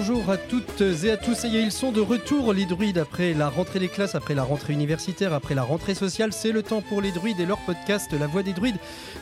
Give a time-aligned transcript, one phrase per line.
[0.00, 1.34] Bonjour à toutes et à tous.
[1.34, 4.36] Ça y est, ils sont de retour, les druides, après la rentrée des classes, après
[4.36, 6.32] la rentrée universitaire, après la rentrée sociale.
[6.32, 8.76] C'est le temps pour les druides et leur podcast La Voix des druides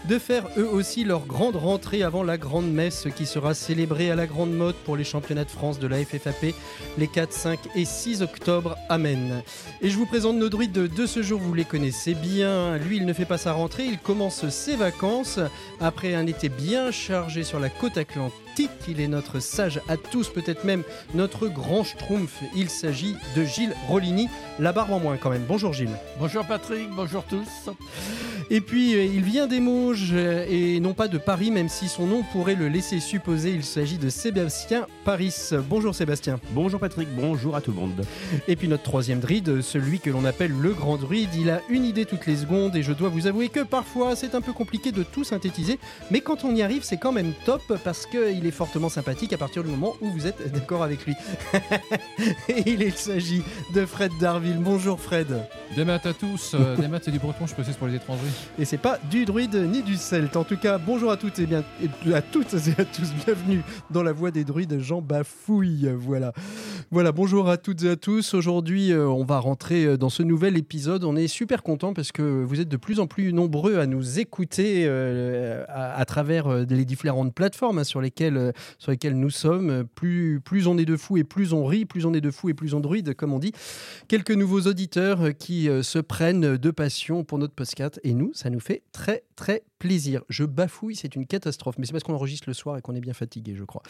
[0.06, 4.16] de faire eux aussi leur grande rentrée avant la grande messe qui sera célébrée à
[4.16, 6.54] la grande mode pour les championnats de France de la FFAP
[6.98, 8.76] les 4, 5 et 6 octobre.
[8.90, 9.42] Amen.
[9.80, 12.76] Et je vous présente nos druides de ce jour, vous les connaissez bien.
[12.76, 15.40] Lui, il ne fait pas sa rentrée, il commence ses vacances
[15.80, 18.45] après un été bien chargé sur la côte atlantique.
[18.88, 20.82] Il est notre sage à tous, peut-être même
[21.14, 22.40] notre grand schtroumpf.
[22.54, 24.28] Il s'agit de Gilles Rollini,
[24.58, 25.44] la barbe en moins quand même.
[25.46, 25.96] Bonjour Gilles.
[26.18, 27.70] Bonjour Patrick, bonjour tous.
[28.48, 31.88] Et puis euh, il vient des Mauges euh, et non pas de Paris, même si
[31.88, 33.50] son nom pourrait le laisser supposer.
[33.50, 35.34] Il s'agit de Sébastien Paris.
[35.68, 36.38] Bonjour Sébastien.
[36.52, 38.04] Bonjour Patrick, bonjour à tout le monde.
[38.46, 41.84] Et puis notre troisième druide, celui que l'on appelle le grand druide, il a une
[41.84, 44.92] idée toutes les secondes et je dois vous avouer que parfois c'est un peu compliqué
[44.92, 45.80] de tout synthétiser,
[46.12, 49.38] mais quand on y arrive c'est quand même top parce qu'il est fortement sympathique à
[49.38, 51.14] partir du moment où vous êtes d'accord avec lui.
[52.48, 53.42] et il s'agit
[53.74, 54.58] de Fred Darville.
[54.60, 55.26] Bonjour Fred.
[55.74, 58.35] Des maths à tous, euh, des maths c'est du breton, je précise pour les étrangers.
[58.58, 60.36] Et c'est pas du druide ni du celte.
[60.36, 61.62] En tout cas, bonjour à toutes et bien
[62.12, 65.90] à toutes et à tous, bienvenue dans la voix des druides Jean Bafouille.
[65.94, 66.32] Voilà.
[66.90, 68.32] Voilà, bonjour à toutes et à tous.
[68.32, 71.04] Aujourd'hui, euh, on va rentrer euh, dans ce nouvel épisode.
[71.04, 74.20] On est super content parce que vous êtes de plus en plus nombreux à nous
[74.20, 79.84] écouter euh, à, travers les différentes plateformes hein, sur, lesquelles, sur lesquelles nous sommes.
[79.94, 82.50] Plus, plus on est de fous et plus on rit, plus on est de fous
[82.50, 83.52] et plus on druide, comme on dit.
[84.08, 88.60] Quelques nouveaux auditeurs qui se prennent de passion pour notre podcast et nous, ça nous
[88.60, 90.22] fait très très plaisir.
[90.28, 93.00] Je bafouille, c'est une catastrophe, mais c'est parce qu'on enregistre le soir et qu'on est
[93.00, 93.82] bien fatigué, je crois.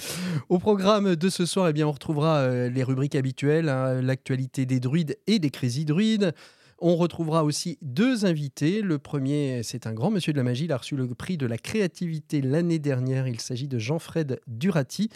[0.48, 4.66] Au programme de ce soir, eh bien, on retrouvera euh, les rubriques habituelles, hein, l'actualité
[4.66, 6.34] des druides et des crazy druides.
[6.78, 8.82] On retrouvera aussi deux invités.
[8.82, 10.64] Le premier, c'est un grand monsieur de la magie.
[10.66, 13.26] Il a reçu le prix de la créativité l'année dernière.
[13.28, 15.09] Il s'agit de Jean-Fred Durati.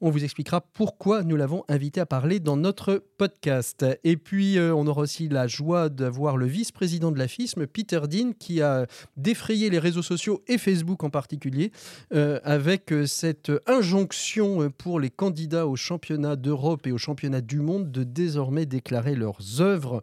[0.00, 3.84] On vous expliquera pourquoi nous l'avons invité à parler dans notre podcast.
[4.04, 8.00] Et puis, euh, on aura aussi la joie d'avoir le vice-président de la FISM, Peter
[8.08, 8.86] Dean, qui a
[9.18, 11.72] défrayé les réseaux sociaux et Facebook en particulier,
[12.14, 17.60] euh, avec euh, cette injonction pour les candidats aux championnats d'Europe et aux championnats du
[17.60, 20.02] monde de désormais déclarer leurs œuvres.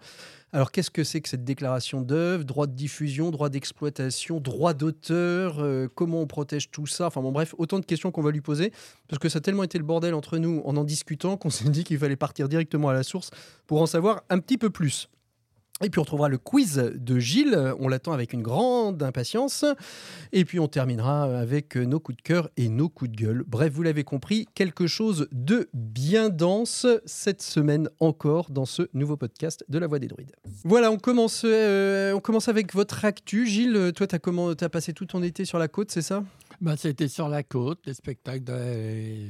[0.52, 2.44] Alors, qu'est-ce que c'est que cette déclaration d'œuvre?
[2.44, 7.08] Droit de diffusion, droit d'exploitation, droit d'auteur euh, Comment on protège tout ça?
[7.08, 8.72] Enfin, bon, bref, autant de questions qu'on va lui poser,
[9.08, 11.70] parce que ça a tellement été le bordel entre nous en en discutant qu'on s'est
[11.70, 13.30] dit qu'il fallait partir directement à la source
[13.68, 15.10] pour en savoir un petit peu plus.
[15.82, 19.64] Et puis on retrouvera le quiz de Gilles, on l'attend avec une grande impatience.
[20.34, 23.44] Et puis on terminera avec nos coups de cœur et nos coups de gueule.
[23.48, 29.16] Bref, vous l'avez compris, quelque chose de bien dense cette semaine encore dans ce nouveau
[29.16, 30.36] podcast de La Voix des Druides.
[30.66, 33.48] Voilà, on commence, euh, on commence avec votre actu.
[33.48, 36.24] Gilles, toi, tu as, as passé tout ton été sur la côte, c'est ça?
[36.60, 39.30] Ben, C'était sur la côte, les spectacles des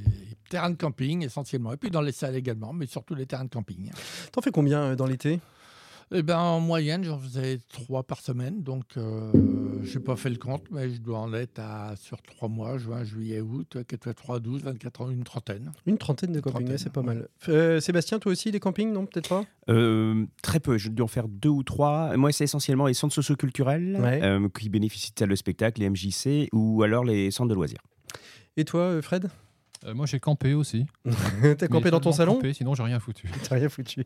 [0.50, 3.50] terrains de camping essentiellement, et puis dans les salles également, mais surtout les terrains de
[3.50, 3.92] camping.
[4.32, 5.40] T'en fais combien euh, dans l'été?
[6.12, 9.32] Eh ben, en moyenne, j'en faisais trois par semaine, donc euh,
[9.84, 12.80] je n'ai pas fait le compte, mais je dois en être à, sur trois mois,
[12.80, 15.72] juin, juillet, août, 4 3, 12, 24 ans, une trentaine.
[15.86, 17.06] Une trentaine de campings, c'est pas ouais.
[17.06, 17.28] mal.
[17.50, 19.44] Euh, Sébastien, toi aussi, des campings Non, peut-être pas?
[19.70, 22.18] Euh, très peu, je dois en faire deux ou trois.
[22.18, 24.20] Moi, c'est essentiellement les centres socioculturels Ouais.
[24.24, 27.82] euh, qui bénéficient de salles de spectacle, les MJC ou alors les centres de loisirs.
[28.58, 29.30] Et toi, Fred?
[29.86, 30.86] Euh, moi j'ai campé aussi.
[31.58, 33.30] T'as campé dans ton salon campé, Sinon j'ai rien foutu.
[33.48, 34.06] T'as rien foutu.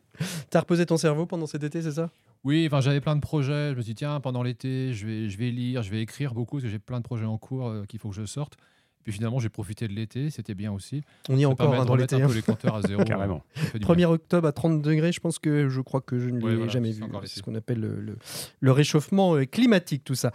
[0.50, 2.10] T'as reposé ton cerveau pendant cet été, c'est ça?
[2.44, 3.72] Oui, enfin j'avais plein de projets.
[3.72, 6.34] Je me suis dit tiens pendant l'été je vais, je vais lire, je vais écrire
[6.34, 8.56] beaucoup parce que j'ai plein de projets en cours euh, qu'il faut que je sorte.
[9.04, 11.02] Puis finalement j'ai profité de l'été, c'était bien aussi.
[11.28, 12.16] On y est encore hein, dans l'été.
[12.16, 12.26] un hein.
[12.26, 13.04] peu les compteurs à zéro.
[13.04, 13.42] Carrément.
[13.54, 14.08] Fait du 1er bien.
[14.10, 16.72] octobre à 30 degrés, je pense que je crois que je ne l'ai Ouais, voilà,
[16.72, 17.02] jamais vu.
[17.24, 18.16] C'est ce qu'on appelle le, le-
[18.60, 20.32] le réchauffement euh, climatique, tout ça.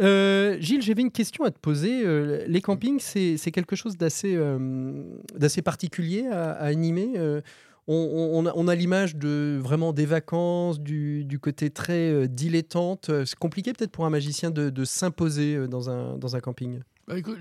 [0.00, 2.02] Euh, Gilles, j'avais une question à te poser.
[2.04, 5.02] Euh, les campings, c'est quelque chose d'assez euh,
[5.64, 7.10] particulier à, à animer.
[7.88, 13.10] On, on- on a, l'image de vraiment des vacances, du, du côté très euh, dilettante.
[13.26, 16.78] C'est compliqué peut-être pour un magicien de, de s'imposer dans un, dans un camping?
[17.08, 17.38] Bah, écoute,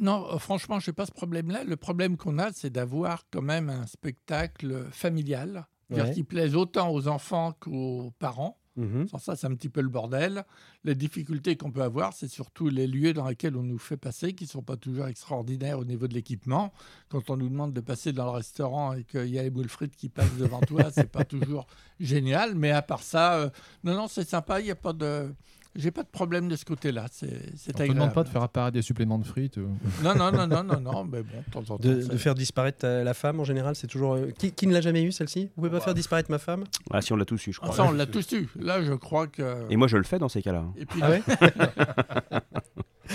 [0.00, 1.64] non, euh, franchement, je n'ai pas ce problème-là.
[1.64, 6.10] Le problème qu'on a, c'est d'avoir quand même un spectacle familial Ouais.
[6.14, 8.56] qui plaise autant aux enfants qu'aux parents.
[8.76, 9.08] Mhm.
[9.08, 10.44] Sans ça, c'est un petit peu le bordel.
[10.84, 14.32] Les difficultés qu'on peut avoir, c'est surtout les lieux dans lesquels on nous fait passer,
[14.32, 16.72] qui ne sont pas toujours extraordinaires au niveau de l'équipement.
[17.10, 19.68] Quand on nous demande de passer dans le restaurant et qu'il y a les boules
[19.68, 21.66] frites qui passent devant toi, c'est pas toujours
[22.00, 22.54] génial.
[22.54, 23.50] Mais à part ça, euh,
[23.84, 24.60] non, non, c'est sympa.
[24.60, 25.34] Il n'y a pas de.
[25.74, 27.06] J'ai pas de problème de ce côté-là.
[27.10, 27.94] C'est On agréable.
[27.94, 29.56] demande pas de faire apparaître des suppléments de frites.
[29.58, 29.66] euh.
[30.04, 31.04] Non, non, non, non, non, non.
[31.04, 31.78] Mais bon, de temps en temps.
[31.78, 34.14] De, faire disparaître la femme en général, c'est toujours.
[34.14, 35.44] euh, Qui, qui ne l'a jamais eu celle-ci?
[35.56, 36.64] Vous pouvez pas faire disparaître ma femme?
[36.90, 37.70] Ah, si on l'a tous eu, je crois.
[37.70, 38.48] Enfin, on l'a tous eu.
[38.60, 39.66] Là, je crois que.
[39.70, 40.64] Et moi, je le fais dans ces cas-là.
[40.76, 41.22] Et puis, Ah ouais?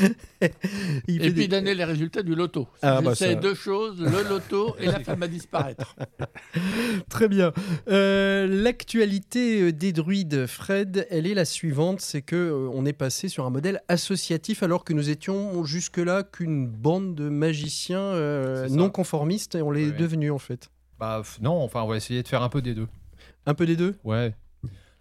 [1.07, 2.67] Il Et puis des- donner les résultats du loto.
[2.81, 5.95] Ah, bah, C'est ça- deux choses, le loto et la femme à disparaître.
[7.09, 7.53] Très bien.
[7.89, 12.93] Euh, L'actualité euh, des druides, Fred, elle est la suivante, c'est que euh, on est
[12.93, 18.67] passé sur un modèle associatif alors que nous étions jusque-là qu'une bande de magiciens euh,
[18.69, 19.91] non conformistes et on l'est ouais.
[19.97, 20.69] devenu en fait.
[20.99, 22.87] Bah non, enfin on va essayer de faire un peu des deux.
[23.45, 23.95] Un peu des deux?
[24.03, 24.33] Ouais.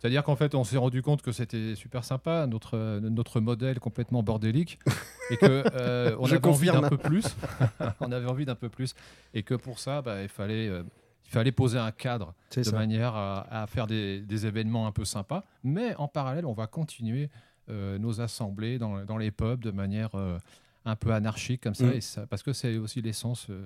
[0.07, 4.23] C'est-à-dire qu'en fait, on s'est rendu compte que c'était super sympa, notre, notre modèle complètement
[4.23, 4.79] bordélique,
[5.33, 7.25] et que euh, on avait envie d'un peu plus.
[8.01, 8.95] on avait envie d'un peu plus,
[9.35, 10.85] et que pour ça, bah, il fallait, euh,
[11.25, 12.71] il fallait poser un cadre de ça.
[12.71, 15.43] manière à, à faire des, des événements un peu sympas.
[15.65, 17.29] Mais en parallèle, on va continuer
[17.69, 20.39] euh, nos assemblées dans, dans les pubs de manière euh,
[20.87, 21.93] un peu anarchique comme ça, Mm.
[21.93, 23.49] et ça parce que c'est aussi l'essence.
[23.51, 23.61] euh,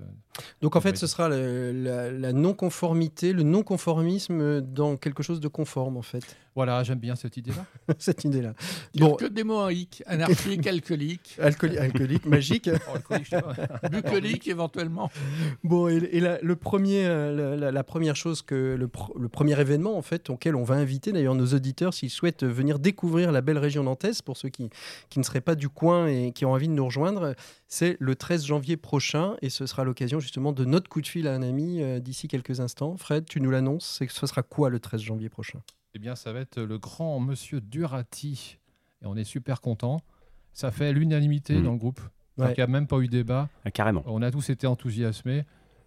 [0.62, 5.48] Donc en fait, ce sera le- la, la non-conformité, le non-conformisme dans quelque chose de
[5.48, 6.24] conforme en fait.
[6.56, 7.64] Voilà, j'aime bien cette idée-là.
[7.98, 8.54] Cette idée-là.
[8.96, 12.68] Bon, que des mots en hic, anarchique, alcoolique, alcooli- alcoolique, magique.
[12.92, 15.10] Oh, bucolique éventuellement.
[15.64, 19.16] Bon, et, et la, le premier, euh, la, la- la première chose que le, pr-
[19.18, 22.78] le premier événement en fait auquel on va inviter d'ailleurs nos auditeurs s'ils souhaitent venir
[22.78, 24.70] découvrir la belle région nantaise pour ceux qui,
[25.08, 27.09] qui ne seraient pas du coin et qui ont envie de nous rejoindre,
[27.68, 31.26] c'est le 13 janvier prochain et ce sera l'occasion justement de notre coup de fil
[31.28, 32.96] à un ami euh, d'ici quelques instants.
[32.96, 35.60] Fred, tu nous l'annonces, c'est que ce sera quoi le 13 janvier prochain?
[35.94, 38.58] Eh bien, ça va être le grand monsieur Durati.
[39.02, 40.00] Et on est super content.
[40.52, 41.64] Ça fait l'unanimité Mhm.
[41.64, 42.00] dans le groupe.
[42.38, 42.52] Ouais.
[42.52, 43.48] Il n'y a même pas eu débat.
[43.64, 44.02] Ah, carrément.
[44.06, 45.44] On a tous été enthousiasmés.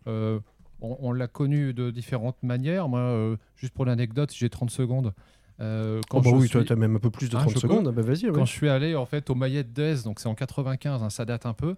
[0.08, 0.40] Euh,
[0.81, 2.90] on on l'a connu de différentes manières.
[2.90, 5.14] Moi, euh, juste pour l'anecdote, si j'ai 30 secondes.
[5.63, 7.36] Euh, quand Oh bah je oui, suis- toi tu as même un peu plus de
[7.36, 8.25] Ah, 30 je peux secondes, bah vas-y.
[8.25, 8.31] ouais.
[8.33, 11.25] quand je suis allé en fait au Maillet d'Aise, donc c'est en 95, hein, ça
[11.25, 11.75] date un peu.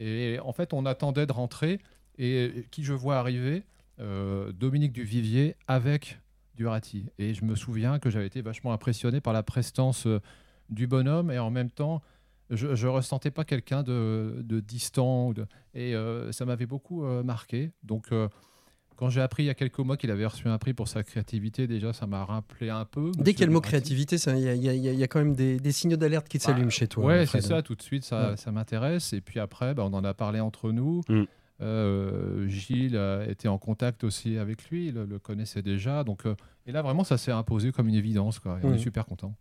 [0.00, 1.80] Et en fait, on attendait de rentrer
[2.18, 3.62] et qui je vois arriver,
[4.00, 6.18] euh, Dominique Duvivier avec
[6.56, 7.06] Durati.
[7.18, 10.20] Et je me souviens que j'avais été vachement impressionné par la prestance euh,
[10.70, 12.02] du bonhomme et en même temps,
[12.50, 15.32] je ne ressentais pas quelqu'un de, de distant.
[15.32, 17.70] de- et euh, ça m'avait beaucoup marqué.
[17.82, 18.08] Donc,
[18.96, 21.02] quand j'ai appris il y a quelques mois qu'il avait reçu un prix pour sa
[21.02, 23.10] créativité, déjà, ça m'a rappelé un peu.
[23.16, 25.18] Dès Monsieur qu'il y a le mot créativité, ça, il y, y y a quand
[25.18, 27.04] même des, des signaux d'alerte qui s'allument Bah, chez toi.
[27.04, 28.36] Ouais, c'est ça, tout de suite, ça, Ouais.
[28.36, 29.12] ça m'intéresse.
[29.12, 31.02] Et puis après, bah, on en a parlé entre nous.
[31.08, 31.22] Mm.
[31.60, 36.02] Euh, Gilles a été en contact aussi avec lui, il le, connaissait déjà.
[36.04, 36.34] Donc, euh,
[36.66, 38.38] et là, vraiment, ça s'est imposé comme une évidence.
[38.38, 38.74] Quoi, et On Mm.
[38.74, 39.34] est super content.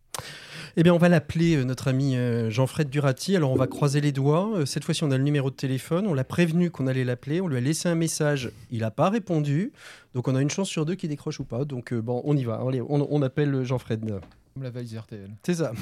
[0.75, 3.35] Eh bien, on va l'appeler euh, notre ami euh, Jean-Fred Durati.
[3.35, 4.57] Alors, on va croiser les doigts.
[4.57, 6.07] Euh, cette fois-ci, on a le numéro de téléphone.
[6.07, 7.41] On l'a prévenu qu'on allait l'appeler.
[7.41, 8.51] On lui a laissé un message.
[8.71, 9.71] Il n'a pas répondu.
[10.15, 11.63] Donc, on a une chance sur deux qu'il décroche ou pas.
[11.63, 12.55] Donc, euh, bon, on y va.
[12.67, 14.19] Allez, on, on appelle Jean-Fred.
[14.55, 15.29] Comme la valise RTL.
[15.43, 15.73] C'est ça.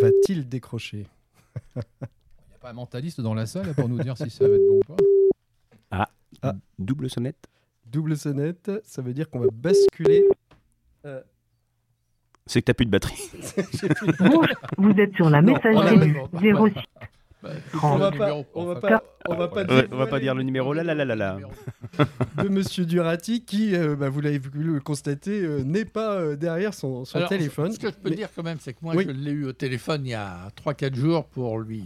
[0.00, 1.06] Va-t-il décrocher?
[1.76, 4.54] Il n'y a pas un mentaliste dans la salle pour nous dire si ça va
[4.54, 6.06] être bon ou pas?
[6.42, 6.54] Ah.
[6.78, 7.46] Double sonnette.
[7.94, 10.24] Double sonnette, ça veut dire qu'on va basculer.
[12.44, 13.30] C'est que t'as plus de batterie.
[14.18, 14.46] Bonjour,
[14.78, 16.72] vous êtes sur la messagerie du 06.
[17.44, 17.50] Bah,
[17.82, 20.34] On va pas, on va pas, on va pas Ouais, dire on va pas dire
[20.34, 20.72] le numéro.
[20.72, 21.38] Là, là, là, là, là.
[22.42, 26.36] de Monsieur Durati qui, euh, bah, vous l'avez vu le constater, euh, n'est pas euh,
[26.36, 27.72] derrière son, son Alors, téléphone.
[27.72, 29.04] Ce que je peux Mais- dire quand même, c'est que moi, Oui.
[29.06, 31.84] je l'ai eu au téléphone il y a 3-4 jours pour lui,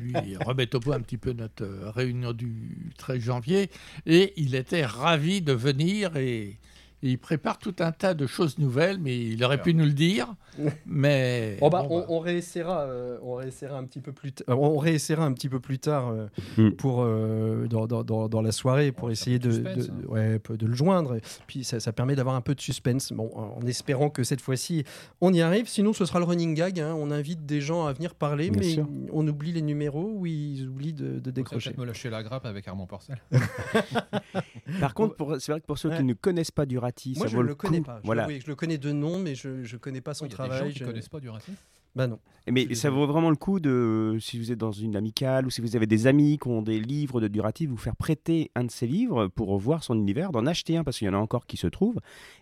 [0.00, 0.14] lui
[0.46, 3.70] remettre au point un petit peu notre réunion du 13 janvier.
[4.06, 6.56] Et il était ravi de venir et,
[7.02, 9.92] et il prépare tout un tas de choses nouvelles, mais il aurait pu nous le
[9.92, 10.34] dire.
[10.86, 14.32] Mais Oh bah, bon, on, bah, on réessayera, euh, on réessayera un petit peu plus,
[14.32, 14.58] tard.
[14.58, 16.26] on réessayera un petit peu plus tard euh,
[16.56, 16.70] Mm.
[16.70, 19.86] pour euh, dans, dans- dans- dans la soirée pour Ouais, essayer de, fait du suspense,
[19.88, 20.08] de- hein.
[20.08, 21.18] ouais, de le joindre.
[21.46, 23.12] Puis ça, ça permet d'avoir un peu de suspense.
[23.12, 24.84] Bon, en espérant que cette fois-ci
[25.20, 25.68] on y arrive.
[25.68, 26.80] Sinon, ce sera le running gag.
[26.80, 26.94] hein.
[26.96, 28.88] On invite des gens à venir parler, Bien mais sûr.
[29.12, 31.70] on oublie les numéros ou ils oublient de, de décrocher.
[31.70, 33.18] peut-être me lâcher la grappe avec Armand Porcel.
[34.80, 35.98] Par contre, c'est vrai que pour ceux Ouais.
[35.98, 37.84] qui ne connaissent pas Durati, Moi, ça je vaut ne le le connais coup.
[37.84, 37.98] pas.
[38.02, 38.26] Je, Voilà.
[38.26, 40.36] oui, je le connais de nom, mais je ne connais pas son Il y a
[40.36, 40.72] des gens travail.
[40.72, 41.52] qui je- connaissent pas Durati.
[41.94, 42.18] Bah non.
[42.46, 45.46] Mais Je suis ça vaut vraiment le coup de, si vous êtes dans une amicale
[45.46, 48.50] ou si vous avez des amis qui ont des livres de Durati, vous faire prêter
[48.54, 51.14] un de ces livres pour voir son univers, d'en acheter un parce qu'il y en
[51.14, 51.98] a encore qui se trouvent.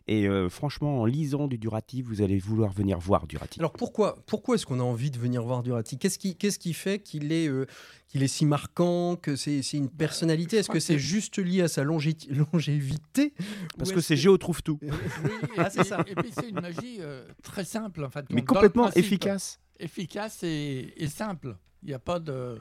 [0.08, 3.60] Et euh, franchement, en lisant du Durati, vous allez vouloir venir voir Durati.
[3.60, 5.98] Alors pourquoi, pourquoi est-ce qu'on a envie de venir voir Durati?
[5.98, 7.66] Qu'est-ce qui, qu'est-ce qui fait qu'il est, euh,
[8.14, 11.82] qu'il est si marquant, que c'est, une personnalité Est-ce que c'est juste lié à sa
[11.82, 12.16] longé-
[12.52, 13.34] longévité
[13.76, 14.78] Parce que c'est Géo trouve tout.
[14.82, 16.04] oui, et, Ah, c'est ça.
[16.06, 18.24] et puis c'est une magie euh, très simple en fait.
[18.30, 21.56] Mais complètement principe, efficace Efficace et, et simple.
[21.82, 22.56] Il n'y a pas de.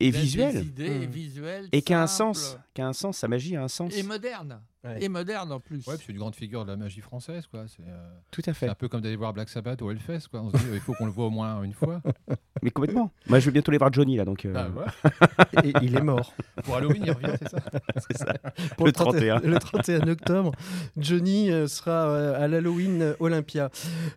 [0.00, 0.64] et visuel.
[0.64, 1.10] idées Mm.
[1.10, 1.68] visuelles.
[1.72, 2.56] Et qui a un sens.
[2.72, 3.94] Qui a un sens, sa magie a un sens.
[3.94, 4.58] Et moderne.
[4.84, 5.02] Ouais.
[5.02, 5.86] et moderne en plus.
[5.86, 7.64] Ouais, c'est une grande figure de la magie française, quoi.
[7.66, 8.68] C'est euh, Tout à c'est fait.
[8.68, 10.42] un peu comme d'aller voir Black Sabbath au Hellfest, quoi.
[10.42, 12.02] On se dit, il faut qu'on le voit au moins une fois.
[12.62, 13.10] Mais complètement.
[13.26, 14.44] Moi, je vais bientôt aller voir Johnny là, donc.
[14.44, 15.62] euh, Ah.
[15.64, 16.34] Et il est mort.
[16.64, 17.58] Pour Halloween, il revient, c'est ça
[18.08, 18.34] c'est ça.
[18.76, 19.50] Pour Le 31 31.
[19.50, 20.52] le 31 octobre,
[20.96, 23.70] Johnny euh, sera à l'Halloween Olympia.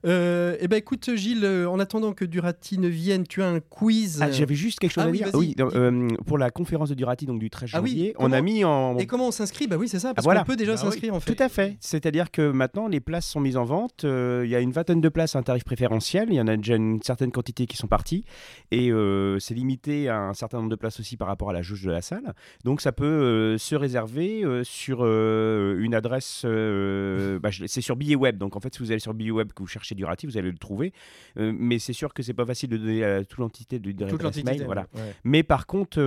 [0.06, 4.20] Euh, eh ben écoute Gilles, en attendant que Durati ne vienne, tu as un quiz.
[4.22, 5.30] Ah, J'avais juste quelque chose Ah à oui, dire.
[5.34, 8.32] Oui, non, euh, pour la conférence de Durati, donc du 13 Ah oui, janvier, on
[8.32, 8.98] a mis en.
[8.98, 9.68] Et comment on s'inscrit?
[9.68, 10.42] Bah oui, c'est ça, parce Ah, voilà.
[10.42, 10.92] qu'on peut déjà Bah oui.
[10.92, 11.34] s'inscrire en fait.
[11.36, 11.78] Tout à fait.
[11.80, 14.04] C'est-à-dire que maintenant, les places sont mises en vente.
[14.04, 16.28] Euh, Il y a une vingtaine de places à un tarif préférentiel.
[16.30, 18.26] Il y en a déjà une certaine quantité qui sont parties.
[18.72, 21.62] Et euh, c'est limité à un certain nombre de places aussi par rapport à la
[21.62, 22.34] jauge de la salle.
[22.64, 26.44] Donc, ça peut euh, se réserver sur une adresse.
[26.46, 28.38] bah, c'est sur billet web.
[28.38, 30.52] Donc, en fait, si vous allez sur billet web que vous cherchez Durati, vous allez
[30.52, 30.94] le trouver.
[31.38, 34.22] Mais c'est sûr que c'est pas facile de donner euh, toute l'entité de, de Toute
[34.24, 34.52] l'adresse l'entité.
[34.60, 34.64] mail.
[34.66, 34.88] Voilà.
[34.96, 35.14] ouais.
[35.24, 36.00] Mais par contre,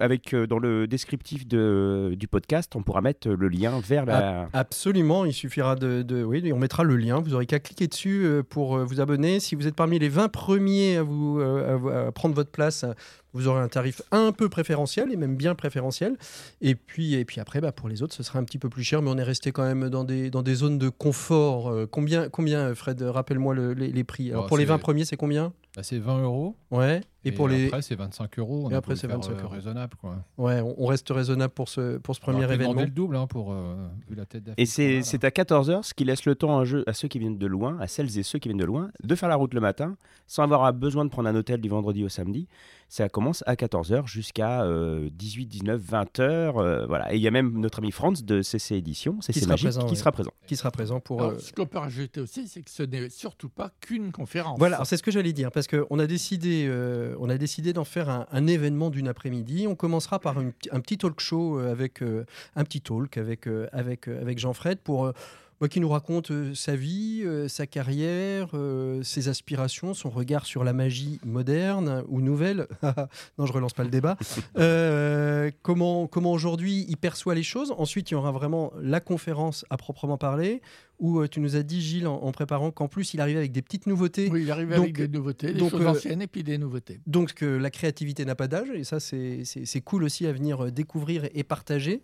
[0.00, 4.48] avec dans le descriptif de, du podcast, on pourra mettre le lien vers la.
[4.52, 7.20] Absolument, il suffira de, de- Oui, on mettra le lien.
[7.20, 9.40] Vous aurez qu'à cliquer dessus euh, pour euh, vous abonner.
[9.40, 12.50] Si vous êtes parmi les 20 premiers à, vous, euh, à vous- à prendre votre
[12.50, 12.84] place,
[13.32, 16.16] vous aurez un tarif un peu préférentiel et même bien préférentiel.
[16.60, 18.82] Et puis, et puis après, bah, pour les autres, ce sera un petit peu plus
[18.84, 21.68] cher, mais on est resté quand même dans des, dans des zones de confort.
[21.70, 24.30] Euh, combien, combien, Fred Rappelle-moi le- les, les prix.
[24.30, 25.52] Alors, Bah, pour les c'est- 20 premiers, c'est combien?
[25.76, 26.56] Bah, c'est 20 euros.
[26.70, 27.02] Ouais.
[27.28, 27.66] Et, pour les.
[27.66, 28.62] Après, c'est 25 euros.
[28.66, 29.48] On Et après, c'est faire, 25 euh, euros.
[29.48, 30.24] raisonnable, quoi.
[30.38, 32.70] Ouais, on, reste raisonnable pour ce, pour ce premier pu événement.
[32.70, 33.74] demander le double, hein, pour, euh,
[34.08, 36.92] vu la tête Et c'est à 14h, ce qui laisse le temps à, jeu, à
[36.92, 39.28] ceux qui viennent de loin, à celles et ceux qui viennent de loin, de faire
[39.28, 42.48] la route le matin, sans avoir besoin de prendre un hôtel du vendredi au samedi.
[42.88, 46.86] Ça commence à 14h jusqu'à euh, 18, 19, 20h.
[46.86, 47.12] voilà.
[47.12, 49.80] Et il y a même notre ami Franz de CC Édition, CC sera Magique, présent,
[49.86, 49.96] qui ouais.
[49.96, 50.30] sera présent.
[50.46, 51.20] Qui sera présent pour.
[51.20, 54.58] Alors, euh, Ce qu'on peut rajouter aussi, c'est que ce n'est surtout pas qu'une conférence.
[54.58, 57.72] Voilà, alors c'est ce que j'allais dire, parce qu'on a décidé, euh, on a décidé
[57.72, 59.66] d'en faire un, un événement d'une après-midi.
[59.68, 63.46] On commencera par une un petit talk show euh, avec euh, un petit talk avec
[63.46, 65.12] euh, avec avec Jean-Fred pour
[65.58, 70.44] bah, qui nous raconte euh, sa vie, euh, sa carrière, euh, ses aspirations, son regard
[70.44, 72.66] sur la magie moderne ou nouvelle.
[73.38, 74.16] non, je relance pas le débat.
[75.62, 77.72] Comment comment aujourd'hui il perçoit les choses.
[77.78, 80.60] Ensuite, il y aura vraiment la conférence à proprement parler,
[80.98, 83.52] où euh, tu nous as dit Gilles en, en préparant qu'en plus il arrivait avec
[83.52, 84.28] des petites nouveautés.
[84.30, 86.58] Oui, il arrive Donc- avec des nouveautés, des donc, choses euh, anciennes et puis des
[86.58, 87.00] nouveautés.
[87.06, 89.44] Donc que la créativité n'a pas d'âge et ça c'est-
[89.84, 92.00] cool aussi à venir euh, découvrir et partager.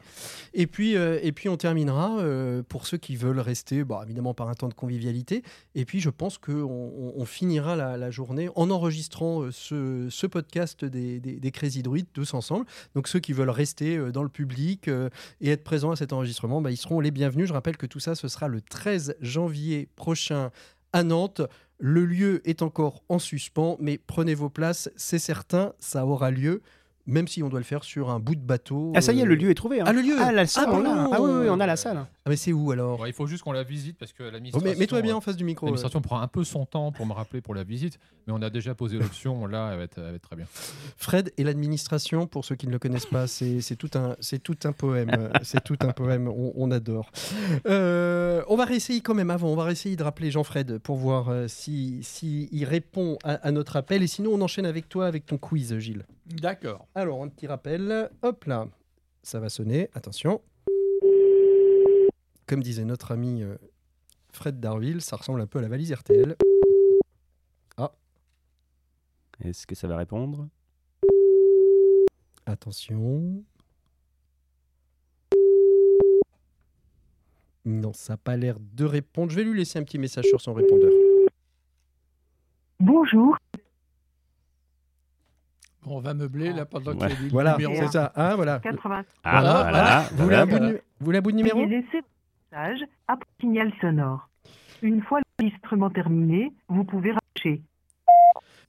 [0.54, 2.22] Et puis, et puis on terminera
[2.68, 5.42] pour ceux qui veulent rester, bah, évidemment par un temps de convivialité.
[5.74, 10.26] Et puis je pense qu'on on, on finira la, la journée en enregistrant ce, ce
[10.26, 12.66] podcast des, des, des Crazy Druids tous ensemble.
[12.94, 14.88] Donc ceux qui veulent rester dans le public
[15.40, 17.48] et être présents à cet enregistrement, bah, ils seront les bienvenus.
[17.48, 18.81] Je rappelle que tout ça, ce sera le 13
[19.20, 20.50] janvier prochain
[20.92, 21.42] à Nantes.
[21.78, 26.62] Le lieu est encore en suspens, mais prenez vos places, c'est certain, ça aura lieu,
[27.06, 28.92] même si on doit le faire sur un bout de bateau.
[28.94, 29.80] Ah, ça y est, euh, le lieu est trouvé.
[29.80, 29.84] hein.
[29.86, 31.10] Ah, le lieu Ah, la salle, Ah, on pardon.
[31.12, 31.96] Ah oui, oui, on a la salle.
[32.24, 34.30] Ah, mais c'est où alors Ouais, il faut juste qu'on la visite parce que Oh,
[34.30, 34.70] l'administration.
[34.70, 35.66] mais Mets-toi bien euh, en face du micro.
[35.66, 35.70] euh.
[35.70, 38.50] L'administration prend un peu son temps pour me rappeler pour la visite, mais on a
[38.50, 39.46] déjà posé l'option.
[39.46, 40.46] Là, elle va, être, elle va être très bien.
[40.96, 44.56] Fred et l'administration, pour ceux qui ne le connaissent pas, c'est tout, un- c'est tout
[44.64, 45.10] un poème.
[45.18, 47.10] euh, c'est tout un poème, on, on adore.
[47.66, 51.28] Euh, on va réessayer quand même avant, on va réessayer de rappeler Jean-Fred pour voir
[51.28, 54.02] euh, si, si il répond à, à notre appel.
[54.02, 56.04] Et sinon, on enchaîne avec toi, avec ton quiz, Gilles.
[56.26, 56.86] D'accord.
[56.94, 58.10] Alors, un petit rappel.
[58.22, 58.68] Hop là,
[59.22, 59.88] ça va sonner.
[59.94, 60.40] Attention.
[62.46, 63.56] Comme disait notre ami euh,
[64.32, 66.36] Fred Darville, ça ressemble un peu à la valise RTL.
[69.44, 70.48] Est-ce que ça va répondre?
[72.46, 73.42] Attention.
[77.64, 79.30] Non, ça n'a pas l'air de répondre.
[79.30, 80.92] Je vais lui laisser un petit message sur son répondeur.
[82.80, 83.61] Bonjour, Bon,
[85.86, 87.08] on va meubler là pendant Ouais.
[87.08, 87.74] qu'il dit le Voilà, numéro.
[87.74, 88.12] c'est ça.
[88.14, 88.58] Ah, voilà.
[88.60, 89.04] 80.
[89.24, 90.04] Ah, Voilà, voilà.
[90.12, 90.66] Vous voulez un, bout voilà.
[90.72, 91.66] de, vous voulez un bout de numéro?
[91.66, 94.28] Message après signal sonore.
[94.82, 97.62] Une fois l'enregistrement terminé, vous pouvez raccrocher.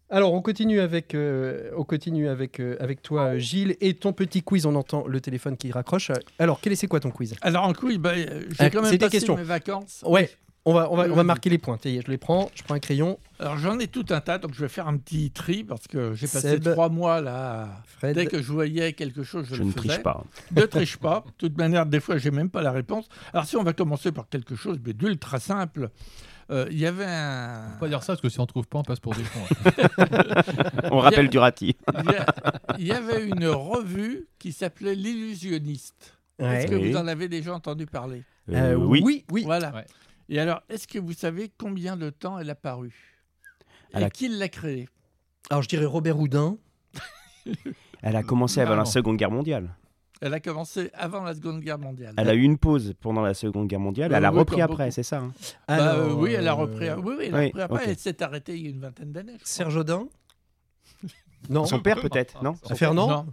[0.10, 4.14] Alors, on continue avec, euh, on continue avec, euh, avec toi, euh, Gilles, et ton
[4.14, 4.68] petit quiz.
[4.68, 6.12] On entend le téléphone qui raccroche.
[6.38, 7.36] Alors, quel est c'est quoi ton quiz?
[7.42, 9.36] Alors, en couille, bah, euh, Ah, j'ai quand même c'est des passé questions.
[9.36, 10.04] mes vacances.
[10.08, 10.30] Ouais,
[10.66, 11.78] on va, on va, on va marquer les points.
[11.78, 13.20] Tiens, Je les prends, je prends un crayon.
[13.40, 16.14] Alors, j'en ai tout un tas, donc je vais faire un petit tri parce que
[16.14, 16.72] j'ai passé Seb.
[16.72, 17.82] trois mois là.
[17.86, 18.16] Fred.
[18.16, 19.88] Dès que je voyais quelque chose, je, Je le ne faisais.
[19.90, 20.24] triche pas.
[20.56, 21.24] Ne triche pas.
[21.26, 23.08] De toute manière, des fois, j'ai même pas la réponse.
[23.34, 25.90] Alors, si on va commencer par quelque chose mais d'ultra simple,
[26.52, 27.72] euh, il y avait un.
[27.74, 29.40] Faut pas dire ça parce que si on trouve pas, on passe pour des cons.
[29.66, 30.42] hein.
[30.92, 31.76] On rappelle Durati.
[32.06, 32.26] Il y, a-
[32.80, 36.18] il y avait une revue qui s'appelait L'illusionniste.
[36.40, 36.58] Ouais.
[36.64, 36.92] Est-ce que Oui.
[36.92, 38.24] vous en avez déjà entendu parler?
[38.52, 39.02] Euh, oui.
[39.04, 39.44] oui, oui.
[39.44, 39.72] Voilà.
[39.74, 39.86] Ouais.
[40.30, 42.94] Et alors, est-ce que vous savez combien de temps elle a paru
[43.98, 44.88] Et qui l'a créée
[45.50, 46.58] Alors, je dirais Robert Houdin.
[48.02, 48.80] Elle a commencé avant Non.
[48.80, 49.76] la Seconde Guerre mondiale.
[50.22, 52.14] Elle a commencé avant la Seconde Guerre mondiale.
[52.18, 54.12] Elle a eu une pause pendant la Seconde Guerre mondiale.
[54.14, 55.20] Elle a oui, repris après, c'est ça.
[55.20, 55.34] hein
[55.68, 56.90] Bah, Alors, euh, oui, elle a repris.
[56.92, 57.90] Oui, oui, elle a oui, repris après.
[57.90, 59.38] Elle s'est arrêtée il y a une vingtaine d'années.
[59.44, 60.08] Serge Audin
[61.50, 61.66] Non.
[61.66, 63.26] Son père peut-être, non Fernand Non,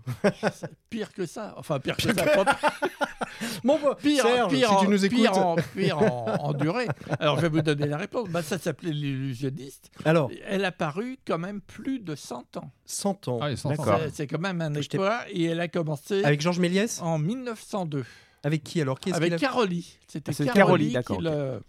[0.52, 1.54] c'est pire que ça.
[1.56, 2.24] Enfin, pire que ça.
[3.64, 5.18] bah, Pire, Serge, pire, si tu en, nous écoutes.
[5.18, 6.86] pire, en, pire en, en durée.
[7.18, 8.28] Alors, je vais vous donner la réponse.
[8.28, 9.90] Bah, ça s'appelait l'illusionniste.
[10.04, 12.70] Alors, Elle a paru quand même plus de 100 ans.
[12.84, 13.38] 100 ans.
[13.42, 13.72] Ah, il est 100 ans.
[13.76, 14.00] D'accord.
[14.04, 15.20] C'est- C'est quand même un exploit.
[15.30, 17.00] Et elle a commencé Avec Georges Méliès?
[17.02, 18.04] en 1902.
[18.42, 18.98] Avec qui alors?
[18.98, 19.98] Qui est-ce Avec qu'il a- Caroli.
[20.08, 21.62] C'était Ah, c'est Caroli, Caroli, d'accord, qui, le.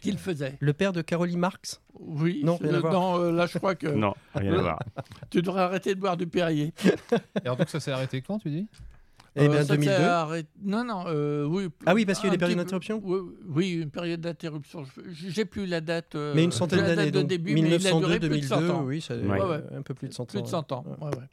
[0.00, 0.56] Qui le faisait.
[0.60, 1.80] Le père de Caroline Marx?
[1.98, 2.40] Oui.
[2.44, 2.92] Non, rien à euh, voir.
[2.92, 4.78] non, euh, là, je crois que Non, rien à Euh, voir.
[5.30, 6.72] tu devrais arrêter de boire du Perrier.
[6.84, 6.90] Et
[7.44, 8.66] alors, donc, ça s'est arrêté quand, tu dis?
[9.36, 9.92] Eh Euh, bien, ça s'est 2002.
[10.04, 11.68] arrêté- Non, non, euh, oui.
[11.86, 13.00] Ah oui, parce qu'il y a un des périodes d'interruption?
[13.04, 14.84] Oui, oui, une période d'interruption.
[14.84, 16.14] Je- J'ai plus la date.
[16.16, 18.40] euh, Mais une centaine la date d'années, de début, mais il a duré 1902, plus
[18.40, 18.82] de 100 2002, ans.
[18.84, 19.40] oui, ça, Ouais.
[19.40, 20.26] euh, Ouais, un peu plus de 100 ans.
[20.26, 20.84] Plus de 100 ans.
[20.86, 21.06] Ouais.
[21.06, 21.24] ouais, ouais.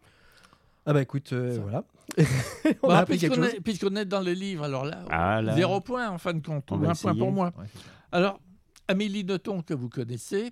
[0.85, 1.83] Ah bah écoute, euh, voilà.
[2.83, 3.55] On Bah, a appris quelque Puisqu'on chose.
[3.55, 5.53] est, puisqu'on est dans les livres, alors là, Ah là.
[5.55, 7.51] zéro point en fin de compte, ou un point pour moi.
[8.11, 8.39] Alors,
[8.87, 10.51] Amélie Nothomb, que vous connaissez,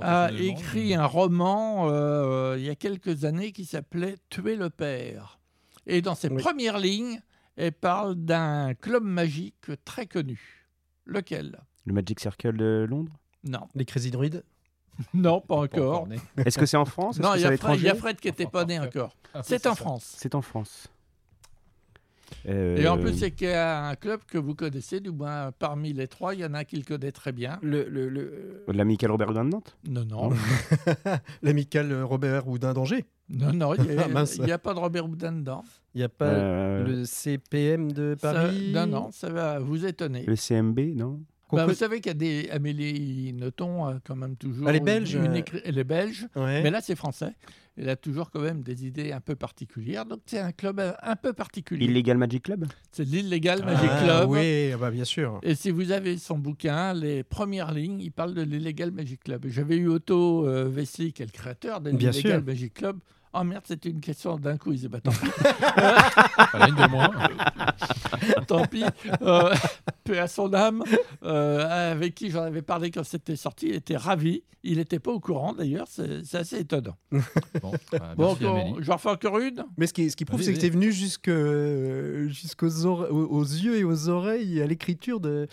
[0.00, 4.70] a Personnellement, écrit un roman euh, il y a quelques années qui s'appelait Tuer le
[4.70, 5.38] père.
[5.86, 6.40] Et dans ses Oui.
[6.42, 7.20] premières lignes,
[7.56, 10.66] elle parle d'un club magique très connu.
[11.04, 11.58] Lequel?
[11.84, 13.12] Le Magic Circle de Londres?
[13.44, 14.40] Non, Les Crazy Druids
[15.14, 16.06] non, pas encore.
[16.36, 17.18] Est-ce que c'est en France?
[17.18, 19.16] Non, il y, a Fred- a qui n'était pas né encore.
[19.32, 20.14] Ah, C'est en France.
[20.18, 20.88] C'est en France.
[22.44, 25.52] Et en Euh, plus, c'est qu'il y a un club que vous connaissez, du moins
[25.58, 27.58] parmi les trois, il y en a un qui le connaît très bien.
[27.62, 29.76] le, le, le- L'amical Robert Houdin de Nantes?
[29.88, 30.30] Non, non,
[31.42, 33.04] L'amical Robert Houdin d'Angers?
[33.28, 33.98] non, non, il n'y
[34.52, 35.64] a, pas de Robert Houdin dedans.
[35.94, 39.84] Il n'y a pas Euh, le CPM de Ça- Paris non, non, ça va vous
[39.86, 40.24] étonner.
[40.26, 41.20] Le CMB, non?
[41.52, 44.68] Bah, peut- vous savez qu'il y a des Amélie Nothomb, euh, quand même toujours.
[44.70, 45.42] Elle est belge, une euh.
[45.64, 46.62] Elle est belge, Ouais.
[46.62, 47.32] mais là c'est français.
[47.78, 50.04] Elle a toujours quand même des idées un peu particulières.
[50.04, 51.86] Donc c'est un club un peu particulier.
[51.86, 52.66] Illegal Magic Club?
[52.90, 54.30] C'est l'Illegal Ah, Magic Ah, Club.
[54.30, 55.40] Oui, ah bah, bien sûr.
[55.42, 59.46] Et si vous avez son bouquin, les premières lignes, il parle de l'Illegal Magic Club.
[59.48, 62.44] J'avais eu Otto euh, Vesely, qui est le créateur de Bien l'Illegal sûr.
[62.46, 62.98] Magic Club.
[63.34, 64.84] Oh merde, c'était une question d'un quiz.
[64.84, 65.30] Eh ben, tant pis.
[66.52, 67.10] Voilà, une de moins.
[68.46, 68.84] tant pis.
[69.22, 69.54] Euh,
[70.04, 70.82] paix à son âme.
[71.22, 73.68] Euh, avec qui j'en avais parlé quand c'était sorti.
[73.68, 74.42] Il était ravi.
[74.64, 75.86] Il n'était pas au courant d'ailleurs.
[75.88, 76.96] C'est assez étonnant.
[77.10, 78.74] Bon, bah, Bon, Amélie.
[78.80, 79.64] j'en refais encore une.
[79.76, 83.08] Mais ce qui, ce qui prouve, c'est que tu es venu jusque, euh, jusqu'aux ore-
[83.10, 85.48] aux, aux yeux et aux oreilles à l'écriture de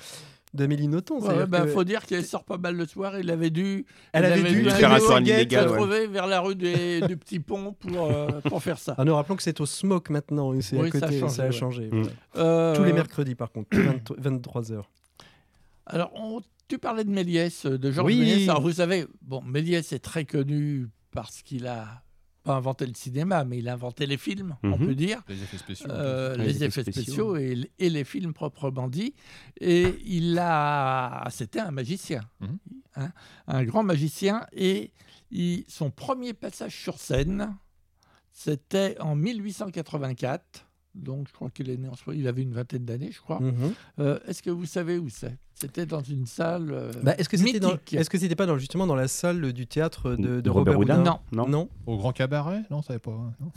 [0.53, 1.19] d'Amélie Nothomb.
[1.19, 3.19] Il C'est-à-dire bah, que faut dire qu'elle sort pas mal le soir.
[3.19, 3.85] Il avait dû.
[4.13, 5.77] Elle il avait dû un faire un illégal, se ouais.
[5.77, 8.95] trouver vers la rue des- du Petit Pont pour, euh, pour faire ça.
[8.97, 10.53] Ah, nous rappelons que c'est au Smoke maintenant.
[10.53, 11.51] et Oui, à ça a côté, changé, ça a ouais.
[11.51, 11.89] changé.
[11.91, 12.01] Mm.
[12.01, 12.09] voilà.
[12.37, 13.69] Euh, Tous les mercredis, par contre,
[14.19, 14.83] 23h.
[15.85, 18.19] Alors, on- tu parlais de Méliès, euh, de Georges Oui.
[18.19, 18.49] Méliès.
[18.49, 22.03] Alors, vous savez, bon, Méliès est très connu parce qu'il a
[22.43, 24.85] pas inventé le cinéma, mais il a inventé les films, on Mhm.
[24.87, 25.21] peut dire.
[25.27, 25.87] Les effets spéciaux.
[25.91, 29.13] Euh, les effets spéciaux et, et les films proprement dit.
[29.59, 32.57] Et il a, c'était un magicien, Mhm.
[32.95, 33.11] hein,
[33.47, 34.45] un grand magicien.
[34.53, 34.91] Et
[35.31, 37.55] il- son premier passage sur scène,
[38.31, 40.65] c'était en 1884.
[40.95, 43.39] Donc, je crois qu'il est né en soi- il avait une vingtaine d'années, je crois.
[43.39, 43.73] Mhm.
[43.99, 45.37] Euh, Est-ce que vous savez où c'est?
[45.53, 46.71] C'était dans une salle.
[46.71, 47.93] euh, Bah, est-ce que c'était dans, mythique.
[47.99, 51.01] est-ce que c'était pas dans, justement dans la salle du théâtre de, Robert, Robert Houdin
[51.01, 51.47] Houdin Non.
[51.47, 51.69] non.
[51.85, 52.63] Au Grand Cabaret?
[52.71, 53.11] Non, ça savait pas.
[53.11, 53.51] hein, non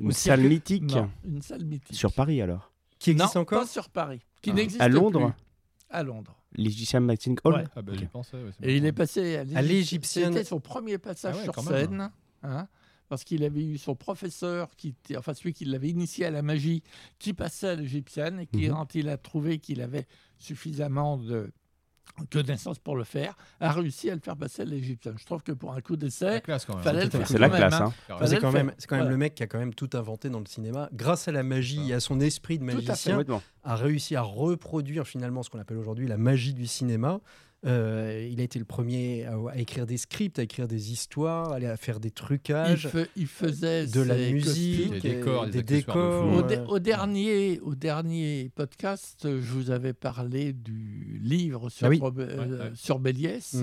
[0.00, 0.90] Une salle mythique?
[0.90, 1.96] Non, une salle mythique.
[1.96, 2.72] sur Paris alors?
[2.98, 3.60] Qui existe non, encore?
[3.60, 4.20] pas sur Paris.
[4.42, 4.54] Qui Ah.
[4.54, 5.32] n'existe À Londres?
[5.32, 5.44] Plus.
[5.90, 6.36] À Londres.
[6.54, 7.64] L'Egyptian Magazine Hall Ouais.
[7.76, 7.98] Ah bah Ok.
[8.00, 8.36] j'y pensais.
[8.36, 10.32] ouais, Et il est passé à l'Égyptienne.
[10.32, 11.88] C'était son premier passage Ah ouais, sur même.
[11.88, 12.10] scène.
[12.42, 12.68] hein,
[13.10, 16.40] parce qu'il avait eu son professeur, qui était, enfin celui qui l'avait initié à la
[16.42, 16.82] magie,
[17.18, 18.74] qui passait à l'Égyptienne et qui, Mhm.
[18.74, 20.06] quand il a trouvé qu'il avait
[20.38, 21.50] suffisamment de
[22.30, 25.14] connaissances pour le faire, a réussi à le faire passer à l'Égyptienne.
[25.18, 26.42] Je trouve que pour un coup d'essai,
[26.82, 27.26] fallait le faire.
[27.26, 27.80] C'est la quand même, classe.
[27.80, 27.94] hein.
[28.10, 28.16] Hein.
[28.26, 28.64] C'est le quand faire.
[28.64, 29.10] même, c'est quand même Voilà.
[29.12, 30.88] le mec qui a quand même tout inventé dans le cinéma.
[30.92, 32.74] Grâce à la magie et à son esprit de fait.
[32.74, 33.22] magicien,
[33.62, 37.20] a réussi à reproduire finalement ce qu'on appelle aujourd'hui la magie du cinéma.
[37.66, 41.52] Euh, il a été le premier à, à écrire des scripts, à écrire des histoires,
[41.52, 45.62] à faire des il, trucages, fe- il faisait de la musique, Des décors, des des
[45.62, 45.66] de
[46.22, 46.38] fou.
[46.38, 46.64] Au, dé- ouais.
[46.68, 51.98] au dernier, au dernier podcast, je vous avais parlé du livre sur, Ah oui.
[52.00, 52.70] Robe- euh, Ouais, ouais.
[52.74, 53.56] sur Méliès.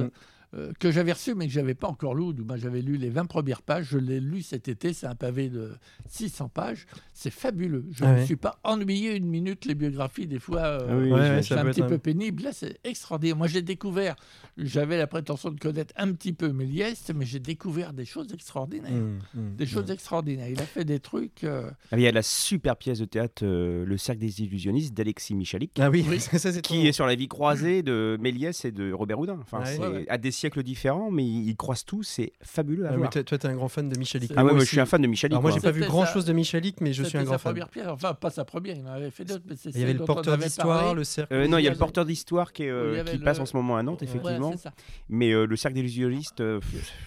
[0.53, 2.33] Euh, que j'avais reçu mais que j'avais pas encore lu.
[2.33, 3.87] Du moins, j'avais lu les 20 premières pages.
[3.91, 4.93] Je l'ai lu cet été.
[4.93, 5.71] C'est un pavé de
[6.09, 6.85] 600 pages.
[7.13, 7.85] C'est fabuleux.
[7.91, 8.21] Je Ah ne ouais.
[8.21, 9.65] me suis pas ennuyé une minute.
[9.65, 12.43] Les biographies, des fois, euh, Ah oui, Ouais, c'est un petit être peu pénible.
[12.43, 13.35] Là, c'est extraordinaire.
[13.35, 14.15] Moi, j'ai découvert,
[14.57, 18.91] j'avais la prétention de connaître un petit peu Méliès, mais j'ai découvert des choses extraordinaires.
[18.91, 19.93] Mmh, mmh, Des choses mmh.
[19.93, 20.47] extraordinaires.
[20.49, 21.43] Il a fait des trucs.
[21.43, 24.93] euh, Ah, Il y a la super pièce de théâtre euh, Le Cercle des Illusionnistes
[24.93, 25.71] d'Alexis Michalik.
[25.79, 26.19] Ah oui, Oui.
[26.19, 29.37] ça, c'est Qui trop- est sur la vie croisée de Méliès et de Robert Houdin.
[29.41, 29.65] Enfin, Ouais.
[29.65, 30.05] c'est Ouais, ouais.
[30.09, 33.09] à des siècles différents, mais ils croisent tous, c'est fabuleux à Ah voir.
[33.09, 34.31] toi, toi, t'es un grand fan de Michalik.
[34.35, 35.33] Ah ouais, moi, je suis un fan de Michalik.
[35.33, 37.53] Alors moi, j'ai pas vu grand chose de Michalik, mais je suis un grand fan.
[37.53, 39.83] première pierre, enfin pas sa première, il en avait fait d'autres, mais c'est Il y
[39.83, 41.33] avait le porteur d'histoire, le cercle.
[41.33, 43.77] Euh, non, il y a le porteur d'histoire qui, est, euh, passe en ce moment
[43.77, 44.49] à Nantes, effectivement.
[44.49, 44.73] Ouais, c'est ça.
[45.09, 46.59] mais euh, le cercle des illusionnistes, euh,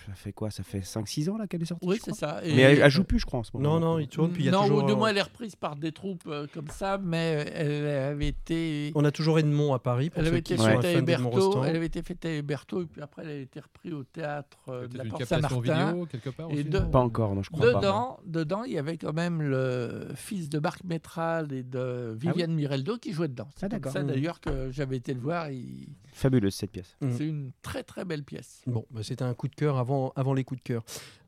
[0.07, 0.51] ça fait quoi?
[0.51, 2.41] Ça fait 5-6 ans là qu'elle est sortie Oui, c'est ça.
[2.45, 3.79] Mais elle, joue plus, je crois, en ce moment.
[3.79, 4.85] Non, non, il tourne, puis il y a non, toujours...
[4.85, 8.93] ou du moins elle est reprise par des troupes comme ça, mais elle avait été.
[8.95, 11.77] On a toujours Edmond à Paris, pour Elle ceux avait qui été à Héberto, elle
[11.77, 14.89] avait été faite à Héberto, et puis après elle a été reprise au théâtre euh,
[14.89, 16.07] de la Porte Saint-Martin.
[16.11, 17.79] quelque part Et aussi, Pas encore, non, je crois pas.
[17.79, 22.53] Dedans, dedans, il y avait quand même le fils de Marc Métral et de Viviane
[22.53, 23.49] Mireldo qui jouaient dedans.
[23.57, 24.09] C'est Ah, comme ça Mhm.
[24.09, 25.51] d'ailleurs que j'avais été le voir.
[25.51, 26.97] il- Fabuleuse cette pièce.
[27.01, 27.15] Mhm.
[27.17, 28.63] C'est une très très belle pièce.
[28.67, 30.83] Bon, bah, c'était un coup de cœur avant, avant les coups de cœur.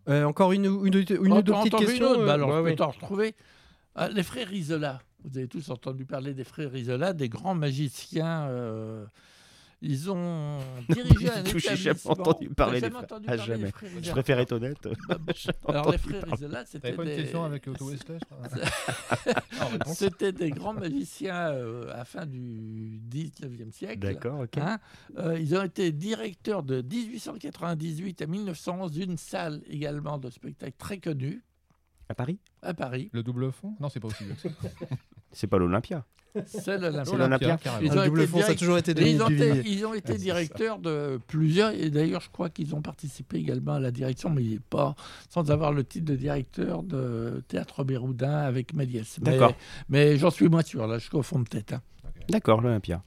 [0.08, 2.56] Euh, encore une, une, une, une autre petite question une autre euh, Bah alors, ouais,
[2.56, 2.76] je peux ouais.
[2.76, 3.34] t'en retrouver.
[3.94, 5.00] Ah, les frères Isola.
[5.24, 8.48] Vous avez tous entendu parler des frères Isola, des grands magiciens.
[8.48, 9.04] euh,
[9.84, 12.12] Ils ont dirigé un tout, j'ai jamais établissement.
[12.12, 13.70] entendu parler T'as des jamais frères- entendu ah, parler des jamais.
[13.72, 14.88] frères Je Isola préfère être honnête.
[15.08, 16.24] Bah, J'ai Alors, les frères.
[16.34, 17.16] Isola, c'était pas une des...
[17.16, 17.66] question avec
[19.60, 19.92] je.
[19.94, 23.98] C'était des grands magiciens euh, à la fin du 19e siècle.
[24.00, 24.58] D'accord, ok.
[24.58, 24.78] Hein
[25.18, 30.98] Euh, ils ont été directeurs de 1898 à 1911 d'une salle également de spectacle très
[30.98, 31.42] connue
[32.08, 32.38] À Paris?
[32.62, 33.10] À Paris.
[33.12, 33.74] Le double fond?
[33.80, 34.48] Non, c'est pas aussi vieux que ça.
[35.32, 36.04] C'est pas l'Olympia.
[36.46, 37.04] C'est l'Olympia.
[37.04, 37.56] C'est l'Olympia.
[37.58, 37.82] carrément.
[37.82, 39.62] Ils Ah, ont le double été fond, ça a direct- toujours été ils ont, été,
[39.66, 43.74] ils ont été c'est directeurs de plusieurs, et d'ailleurs je crois qu'ils ont participé également
[43.74, 44.94] à la direction, mais pas
[45.28, 49.18] sans avoir le titre de directeur de Théâtre Béroudin avec Méliès.
[49.22, 49.54] Mais- D'accord.
[49.88, 51.74] Mais, j'en suis moins sûr, là je confonds peut-être.
[51.74, 51.82] hein.
[52.28, 53.02] D'accord, l'Olympia.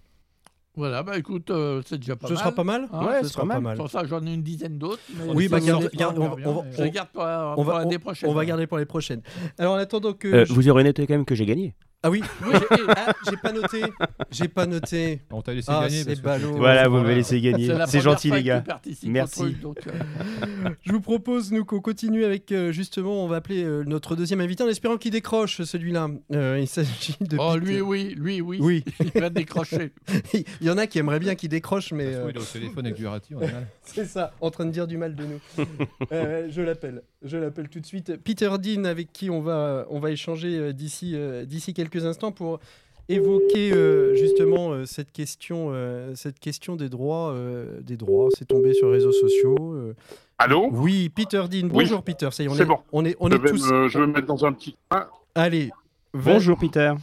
[0.77, 2.39] Voilà, bah écoute, euh, c'est déjà pas Ce mal.
[2.43, 3.77] sera pas mal Hein, Ouais, ce sera pas pas mal.
[3.77, 4.99] Pour ça, j'en ai une dizaine d'autres.
[5.33, 6.09] Oui, bah, garde- pas.
[6.13, 8.29] on Je les garde pour, on pour va- l'année prochaine.
[8.29, 9.21] On va garder pour les prochaines.
[9.57, 10.27] Alors en attendant que...
[10.27, 11.75] Euh, je- vous aurez noté quand même que j'ai gagné.
[12.05, 13.81] Ah oui, j'ai ah, j'ai pas noté.
[14.29, 15.21] J'ai pas noté.
[15.31, 16.03] On t'a laissé Ah, gagner.
[16.03, 16.55] c'est parce que ballot.
[16.55, 17.67] Voilà, vous m'avez laissé gagner.
[17.87, 18.63] C'est gentil, les gars.
[19.07, 19.39] Merci.
[19.39, 23.63] truc, donc, euh, Je vous propose, nous, qu'on continue avec, euh, justement, on va appeler
[23.63, 26.09] euh, notre deuxième invité en espérant qu'il décroche celui-là.
[26.31, 27.37] Euh, il s'agit de...
[27.39, 27.65] Oh, Peter.
[27.65, 28.59] lui, oui, lui, oui.
[28.61, 29.91] Oui, Il va décrocher.
[30.33, 32.05] il y en a qui aimeraient bien qu'il décroche, mais...
[32.05, 33.39] Euh, qu'il est au téléphone avec du Rati, on.
[33.81, 35.65] C'est ça, en train de dire du mal de nous.
[36.11, 38.15] Euh, je l'appelle, je l'appelle tout de suite.
[38.23, 41.15] Peter Dean, avec qui on va, on va échanger d'ici,
[41.47, 42.59] d'ici quelques instants pour
[43.07, 48.29] évoquer euh, justement euh, cette question, euh, cette question des droits, euh, des droits.
[48.37, 49.55] C'est tombé sur les réseaux sociaux.
[49.73, 49.93] euh.
[50.37, 50.69] Allô?
[50.71, 51.63] Oui, Peter Dean.
[51.67, 52.29] Oui, Bonjour Peter.
[52.31, 52.77] Ça y est, on est, bon.
[52.91, 53.71] on est, on je, est vais tous.
[53.71, 55.07] me, je vais me mettre dans un petit coin.
[55.35, 55.69] Allez.
[56.13, 56.93] va- Bonjour, Peter.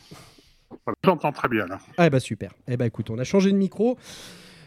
[1.04, 1.78] J'entends très bien là.
[1.98, 2.52] Ah bah super.
[2.66, 3.96] Eh bah écoute, on a changé de micro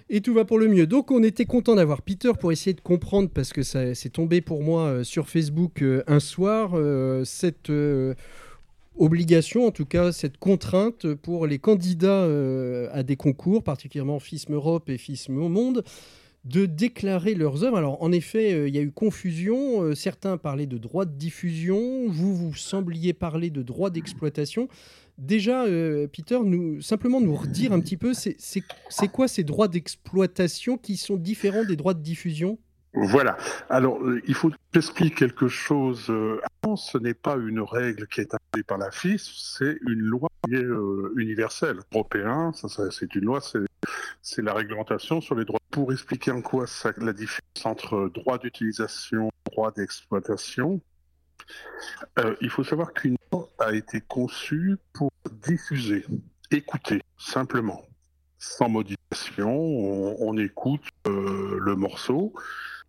[0.10, 0.86] et tout va pour le mieux.
[0.88, 4.40] Donc on était content d'avoir Peter pour essayer de comprendre parce que ça c'est tombé
[4.42, 8.14] pour moi euh, sur Facebook euh, un soir euh, cette euh,
[8.98, 14.54] obligation, en tout cas cette contrainte pour les candidats euh, à des concours, particulièrement FISM
[14.54, 15.84] Europe et FISM Monde
[16.44, 17.78] de déclarer leurs œuvres.
[17.78, 19.82] Alors, en effet, euh, il y a eu confusion.
[19.82, 22.08] Euh, certains parlaient de droit de diffusion.
[22.08, 24.68] Vous, vous sembliez parler de droit d'exploitation.
[25.18, 25.64] Déjà,
[26.12, 31.16] Peter, nous, simplement nous redire un petit peu, c'est quoi ces droits d'exploitation qui sont
[31.16, 32.60] différents des droits de diffusion?
[32.96, 33.38] Voilà.
[33.70, 36.10] Alors, euh, il faut que j'explique quelque chose.
[36.10, 36.40] euh,
[36.78, 41.14] ce n'est pas une règle qui est appelée par la FIS, c'est une loi euh,
[41.18, 41.80] universelle.
[41.94, 43.40] Européen, ça, ça, c'est une loi,
[44.22, 45.60] c'est la réglementation sur les droits.
[45.72, 50.82] Pour expliquer en quoi ça, la différence entre droit d'utilisation et droit d'exploitation,
[52.42, 56.06] il faut savoir qu'une loi a été conçue pour diffuser,
[56.50, 57.86] écouter, simplement.
[58.40, 62.34] Sans modification, on, écoute le morceau,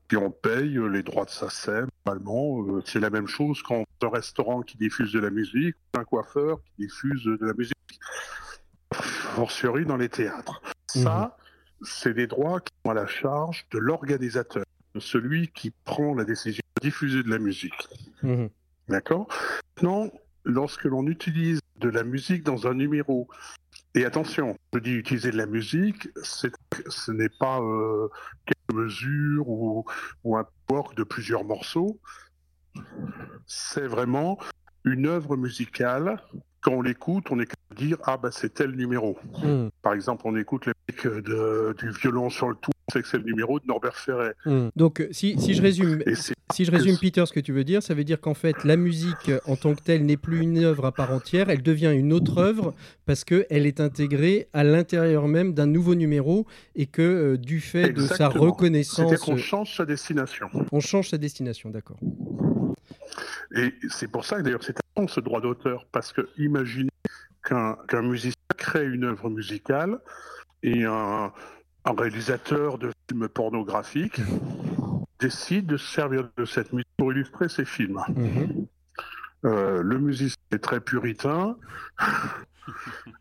[0.09, 1.89] puis on paye euh, les droits de sa scène.
[2.05, 6.05] Normalement, euh, c'est la même chose quand un restaurant qui diffuse de la musique, un
[6.05, 7.75] coiffeur qui diffuse de la musique.
[8.93, 10.63] Fortiori dans les théâtres.
[10.87, 11.37] Ça,
[11.83, 14.65] c'est des droits qui sont à la charge de l'organisateur,
[14.95, 17.89] de celui qui prend la décision de diffuser de la musique.
[18.23, 18.49] Mhm.
[18.89, 19.29] D'accord?
[19.77, 20.11] Maintenant,
[20.45, 23.29] lorsque l'on utilise de la musique dans un numéro,
[23.95, 28.09] et attention, je dis utiliser de la musique, ce n'est pas euh,
[28.45, 29.87] quelques mesures ou,
[30.23, 31.99] ou un work de plusieurs morceaux,
[33.47, 34.39] c'est vraiment
[34.85, 36.23] une œuvre musicale.
[36.67, 39.17] Quand on l'écoute, on est capable de dire ah bah c'est tel numéro.
[39.45, 39.71] Mhm.
[39.83, 40.73] Par exemple, on écoute les
[41.05, 44.35] de- du violon sur le tout, on sait que c'est le numéro de Norbert Ferret.
[44.47, 44.71] Mhm.
[44.75, 47.63] Donc, euh, si, si je résume, c'est Si je résume, Peter, ce que tu veux
[47.63, 50.41] dire, ça veut dire qu'en fait, la musique euh, en tant que telle n'est plus
[50.41, 52.75] une œuvre à part entière, elle devient une autre œuvre
[53.05, 57.93] parce qu'elle est intégrée à l'intérieur même d'un nouveau numéro et que euh, du fait
[57.93, 60.49] de sa reconnaissance, qu'on euh, change sa destination.
[60.73, 61.99] on change sa destination, d'accord.
[63.55, 66.91] Et c'est pour ça que d'ailleurs c'est important ce droit d'auteur, parce que imaginez
[67.45, 70.01] qu'un musicien crée une œuvre musicale
[70.63, 71.33] et un,
[71.85, 74.21] un réalisateur de films pornographiques
[75.21, 78.01] décide de se servir de cette musique pour illustrer ses films.
[78.09, 78.67] Mhm.
[79.45, 81.57] Euh, le musicien est très puritain.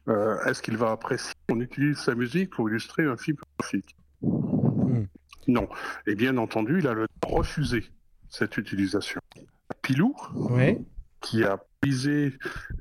[0.07, 3.95] Euh, Est-ce qu'il va apprécier qu'on utilise sa musique pour illustrer un film pornographique?
[5.47, 5.69] Non.
[6.07, 7.91] Et bien entendu, il a le droit de refuser
[8.27, 9.21] cette utilisation.
[9.85, 10.81] Pilou, Ouais.
[11.21, 12.33] qui a prisé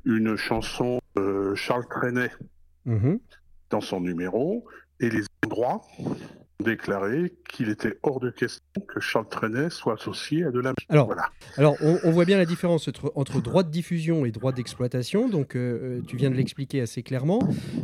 [0.06, 2.30] une chanson de Charles Trenet
[2.86, 3.18] Mhm.
[3.70, 4.64] dans son numéro,
[5.00, 6.16] et les endroits ont
[6.64, 10.86] déclaré qu'il était hors de question que Charles Trenet soit associé à de la musique.
[10.88, 11.28] Alors, Voilà.
[11.56, 15.28] Alors, on, on voit bien la différence entre, entre droit de diffusion et droit d'exploitation.
[15.28, 17.40] Donc, euh, euh, tu viens de l'expliquer assez clairement.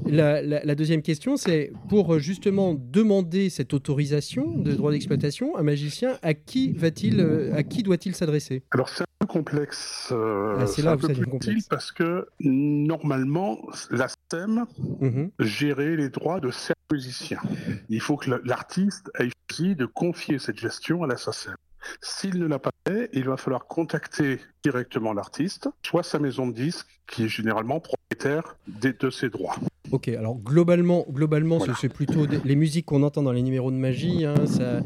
[0.06, 5.56] La, la- la deuxième question, c'est pour euh, justement demander cette autorisation de droit d'exploitation,
[5.58, 8.62] un magicien, à qui va-t-il, euh, à qui doit-il s'adresser?
[8.70, 10.08] Alors c'est complexe.
[10.12, 11.46] euh, Ah, c'est là un peu plus complexe.
[11.46, 13.58] utile parce que normalement,
[13.90, 14.64] la STEM
[15.00, 15.30] Mhm.
[15.38, 17.40] gérait les droits de certains musiciens.
[17.88, 21.54] Il faut que la- l'artiste ait choisi de confier cette gestion à la SACEM.
[22.02, 26.52] S'il ne l'a pas fait, il va falloir contacter directement l'artiste, soit sa maison de
[26.52, 29.56] disques, qui est généralement propriétaire de ses droits.
[29.90, 33.70] Ok, alors globalement, globalement ce- c'est plutôt des- les musiques qu'on entend dans les numéros
[33.70, 34.24] de magie.
[34.24, 34.80] hein, ça,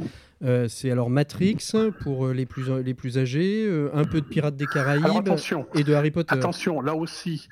[0.44, 1.56] euh, c'est alors Matrix
[2.00, 5.28] pour euh, les plus, les plus âgés, euh, un peu de Pirates des Caraïbes
[5.74, 6.34] et de Harry Potter.
[6.34, 7.48] Attention, là aussi,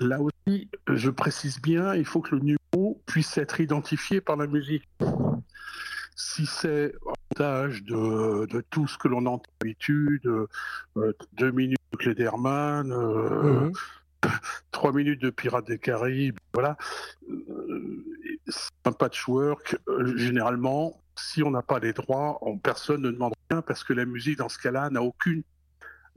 [0.00, 4.46] là aussi, je précise bien, il faut que le numéro puisse être identifié par la
[4.46, 4.86] musique.
[6.16, 10.26] Si c'est un montage de, de tout ce que l'on entend d'habitude,
[10.96, 13.72] euh, deux minutes de Klederman, euh, Mhm.
[14.72, 16.76] trois minutes de Pirates des Caraïbes, voilà,
[17.30, 18.04] euh,
[18.48, 19.76] c'est un patchwork.
[19.88, 23.92] euh, généralement, si on n'a pas les droits, on- personne ne demande rien parce que
[23.92, 25.42] la musique, dans ce cas-là, n'a aucune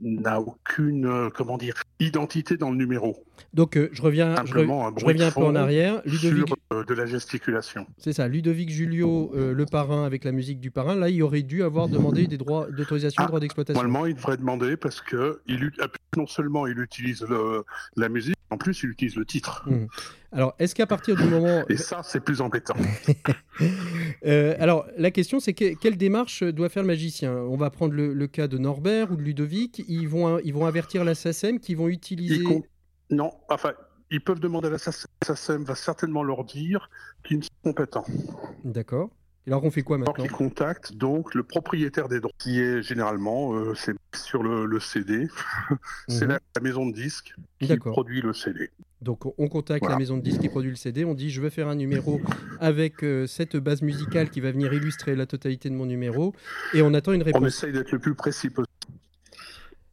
[0.00, 4.94] n'a aucune euh, comment dire identité dans le numéro Donc euh, je reviens, je, re-
[4.96, 6.00] je reviens un peu en arrière.
[6.04, 10.60] Ludovic, sur euh, de la gesticulation c'est ça, Ludovic Julio, le parrain avec la musique
[10.60, 10.94] du parrain.
[10.94, 13.82] Là, il aurait dû avoir demandé des droits d'autorisation, Ah, droits d'exploitation.
[13.82, 15.74] normalement il devrait demander parce que il, ut-
[16.16, 17.64] non seulement il utilise le-
[17.96, 19.68] la musique en plus il utilise le titre
[20.30, 22.74] Alors, est-ce qu'à partir du moment, et ça c'est plus embêtant
[24.26, 27.32] Euh, alors la question c'est que- quelle démarche doit faire le magicien?
[27.34, 29.82] On va prendre le, le cas de Norbert ou de Ludovic.
[29.88, 32.42] Ils vont, ils vont avertir la SACEM qui vont utiliser.
[32.44, 32.62] Con-
[33.10, 33.72] non enfin
[34.10, 36.88] ils peuvent demander à la SACEM la SACEM va certainement leur dire
[37.24, 38.04] qu'ils sont compétents
[38.64, 39.10] D'accord.
[39.46, 40.24] Et alors on fait quoi Alors maintenant?
[40.24, 44.78] qu'ils contactent donc le propriétaire des droits, qui est généralement euh, c'est sur le, le
[44.80, 45.26] CD,
[46.08, 46.30] c'est Mhm.
[46.32, 48.70] la, la maison de disques qui produit le CD.
[49.00, 49.94] Donc on- on contacte Voilà.
[49.94, 52.20] la maison de disques qui produit le CD, on dit je veux faire un numéro
[52.60, 56.34] avec euh, cette base musicale qui va venir illustrer la totalité de mon numéro
[56.74, 57.46] et on attend une On réponse.
[57.46, 58.66] essaye d'être le plus précis possible,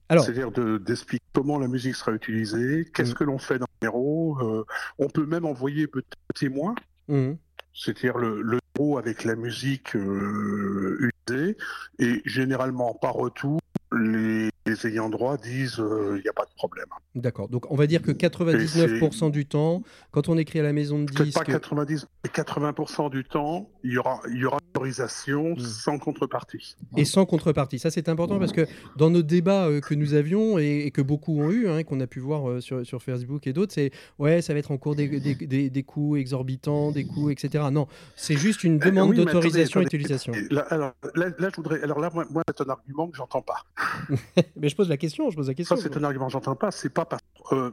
[0.10, 3.16] c'est-à-dire de- d'expliquer comment la musique sera utilisée, qu'est-ce Mhm.
[3.18, 4.38] que l'on fait dans le numéro.
[4.42, 4.66] euh,
[4.98, 6.74] on peut même envoyer peut-être un témoin,
[7.08, 7.38] mhm,
[7.74, 11.58] c'est-à-dire le, le numéro avec la musique euh, utilisée,
[12.00, 13.60] et généralement par retour,
[13.94, 16.86] les, les ayants droit disent il n'y a pas de problème.
[17.14, 17.48] d'accord.
[17.50, 21.06] Donc on va dire que 99% du temps, quand on écrit à la maison de
[21.06, 25.52] Peut-être pas disques, 90, mais 80% du temps, il y aura, il y aura autorisation
[25.56, 25.60] Mhm.
[25.60, 26.76] sans contrepartie.
[26.98, 27.80] et sans contrepartie.
[27.80, 28.66] Ça, c'est important parce que
[28.98, 32.00] dans nos débats euh, que nous avions et, et que beaucoup ont eu, hein, qu'on
[32.02, 34.78] a pu voir euh, sur, sur Facebook et d'autres, c'est ouais, ça va être en
[34.78, 37.66] cours des, des, des- des coûts exorbitants, des coûts, etc.
[37.72, 40.34] Non, c'est juste une Euh, demande oui, mais d'autorisation et d'utilisation.
[40.50, 41.82] Là, alors, là, là, je voudrais.
[41.84, 43.64] Alors là, moi, moi, c'est un argument que j'entends pas.
[44.56, 45.76] Mais je pose la question, je pose la question.
[45.76, 46.72] Ça, c'est un argument que j'entends pas.
[46.72, 47.72] C'est pas parce, euh,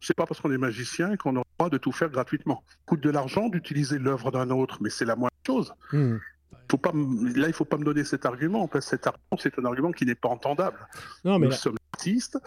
[0.00, 2.62] c'est pas parce qu'on est magicien qu'on a le droit de tout faire gratuitement.
[2.86, 5.72] coûte de l'argent d'utiliser l'œuvre d'un autre, mais c'est la moindre chose.
[5.92, 6.16] Hmm.
[6.70, 9.38] Faut pas, m- là, il faut pas me donner cet argument parce que cet argument,
[9.38, 10.78] c'est un argument qui n'est pas entendable.
[11.24, 12.38] Non, mais Nous là- sommes artistes.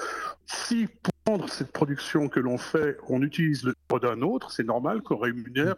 [0.45, 5.01] Si pour rendre cette production que l'on fait, on utilise l'œuvre d'un autre, c'est normal
[5.01, 5.75] qu'on rémunère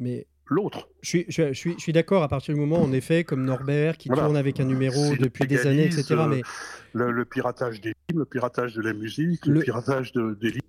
[0.00, 0.88] mais l'autre.
[1.02, 3.24] je suis, je, suis- je suis, je suis d'accord à partir du moment, en effet,
[3.24, 4.24] comme Norbert qui Voilà.
[4.24, 6.04] tourne avec un numéro depuis des années, etc.
[6.10, 6.42] euh, Mais
[6.92, 10.50] Le, le piratage des films, le piratage de la musique, le, Le- piratage de- des
[10.50, 10.60] livres.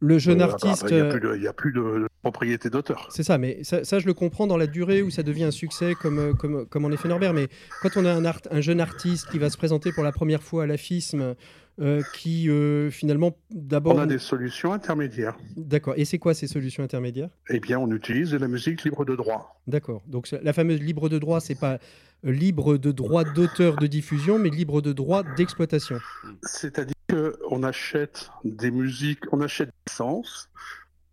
[0.00, 0.86] le jeune Euh, artiste.
[0.88, 3.08] Il n'y euh, a plus de, il y a plus de propriété d'auteur.
[3.10, 5.50] C'est ça, mais ça, ça, je le comprends dans la durée où ça devient un
[5.50, 7.34] succès, comme, euh, comme, comme en effet Norbert.
[7.34, 7.48] Mais
[7.82, 10.42] quand on a un, art- un jeune artiste qui va se présenter pour la première
[10.42, 11.34] fois à la FISM,
[11.80, 13.94] euh, qui euh, finalement, d'abord.
[13.96, 15.36] On a des solutions intermédiaires.
[15.56, 15.94] D'accord.
[15.96, 17.30] Et c'est quoi ces solutions intermédiaires?
[17.48, 19.60] Eh bien, on utilise de la musique libre de droit.
[19.66, 20.02] D'accord.
[20.06, 21.78] Donc la fameuse libre de droit, c'est pas
[22.24, 25.98] euh, libre de droit d'auteur de diffusion, mais libre de droit d'exploitation.
[26.42, 30.50] C'est-à-dire qu'on achète des musiques, on achète des licences,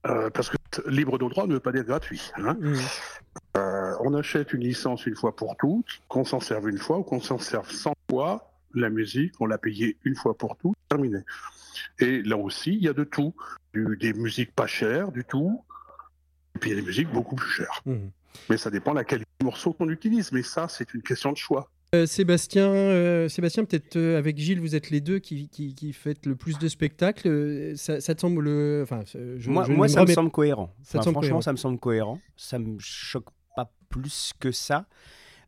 [0.05, 2.31] euh, parce que libre de droit ne veut pas dire gratuit.
[2.37, 2.57] hein.
[3.55, 7.03] Euh, on achète une licence une fois pour toutes, qu'on s'en serve une fois ou
[7.03, 8.51] qu'on s'en serve 100 fois.
[8.79, 11.19] La musique, on l'a payée une fois pour toutes, terminé.
[11.99, 13.33] Et là aussi, il y a de tout.
[13.73, 15.63] Du- des musiques pas chères, du tout.
[16.55, 17.81] Et puis il y a des musiques beaucoup plus chères.
[17.85, 18.11] Mhm.
[18.49, 20.31] Mais ça dépend de la qualité du morceau qu'on utilise.
[20.31, 21.69] Mais ça, c'est une question de choix.
[21.95, 25.93] Euh, Sébastien, euh, Sébastien peut-être euh, avec Gilles, vous êtes les deux qui, qui, qui
[25.93, 27.73] faites le plus de spectacles.
[27.77, 28.81] Ça, ça te semble le.
[28.83, 30.73] Enfin, je, moi, je moi ne ça me semble cohérent.
[30.83, 31.41] Ça te Enfin, semble franchement, cohérent.
[31.41, 32.19] ça me semble cohérent.
[32.35, 34.85] Ça me choque pas plus que ça.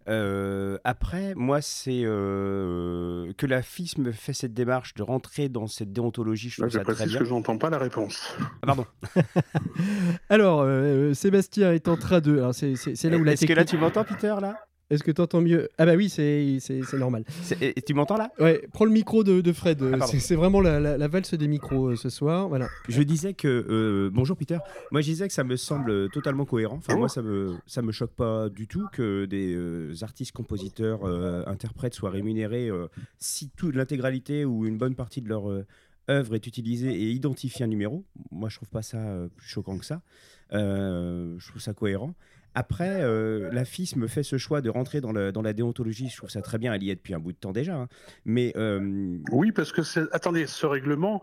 [0.08, 5.92] Euh, après, moi, c'est euh, que la FISM fait cette démarche de rentrer dans cette
[5.94, 6.50] déontologie.
[6.50, 7.20] Je trouve je ça très précise bien.
[7.20, 8.36] que je n'entends pas la réponse.
[8.40, 8.86] Ah, pardon.
[10.30, 12.42] Alors, euh, Sébastien est en train de.
[12.54, 14.58] C'est là où la Est-ce que là, tu m'entends, Peter là?
[14.90, 15.70] Est-ce que tu entends mieux?
[15.78, 17.24] Ah, bah oui, c'est c'est- c'est normal.
[17.44, 18.32] C'est- Tu m'entends là?
[18.40, 19.82] Ouais, prends le micro de, de Fred.
[19.94, 22.50] Ah, c'est c'est vraiment la, la- la valse des micros euh, ce soir.
[22.50, 22.70] Voilà.
[22.88, 24.58] Je disais que euh, bonjour Peter.
[24.92, 26.78] Moi je disais que ça me semble totalement cohérent.
[26.78, 31.06] Enfin moi ça me ça me choque pas du tout que des euh, artistes, compositeurs,
[31.48, 32.70] interprètes soient rémunérés
[33.20, 35.44] si toute l'intégralité ou une bonne partie de leur
[36.10, 38.06] œuvre est utilisée et identifie un numéro.
[38.32, 38.98] Moi je trouve pas ça
[39.36, 40.02] plus choquant que ça.
[40.52, 42.16] Je trouve ça cohérent.
[42.56, 46.10] Après, euh, la FISM fait ce choix de rentrer dans, la déontologie.
[46.10, 46.74] Je trouve ça très bien.
[46.74, 47.76] Elle y est depuis un bout de temps déjà.
[47.76, 47.88] hein.
[48.26, 49.82] Mais euh, Oui, parce que.
[50.14, 51.22] Attendez, ce règlement,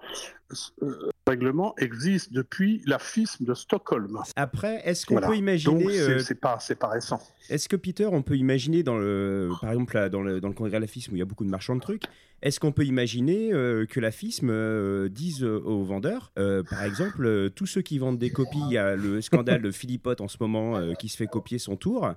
[0.83, 4.19] euh, règlement existe depuis la FISM de Stockholm.
[4.37, 5.29] après, est-ce qu'on Voilà.
[5.29, 5.91] peut imaginer Donc,
[6.23, 7.21] c'est euh, pas, pas récent.
[7.49, 10.55] Est-ce que Peter, on peut imaginer dans le, par exemple là, dans le dans le
[10.55, 12.05] congrès de la FISM où il y a beaucoup de marchands de trucs,
[12.43, 16.33] est-ce qu'on peut imaginer euh, que la FISM euh, dise euh, aux vendeurs,
[16.69, 20.21] par exemple, tous ceux qui vendent des copies, il y a le scandale de Philippote
[20.21, 22.12] en ce moment qui se fait copier son tour,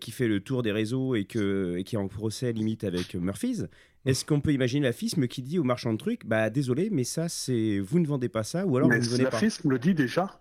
[0.00, 3.14] qui fait le tour des réseaux et que et qui est en procès limite avec
[3.14, 3.66] Murphy's.
[4.04, 7.04] Est-ce qu'on peut imaginer la FISM qui dit aux marchands de trucs, bah désolé, mais
[7.04, 9.38] ça c'est vous ne vendez pas ça ou alors Mais vous ne venez pas.
[9.38, 10.40] FISM le dit déjà.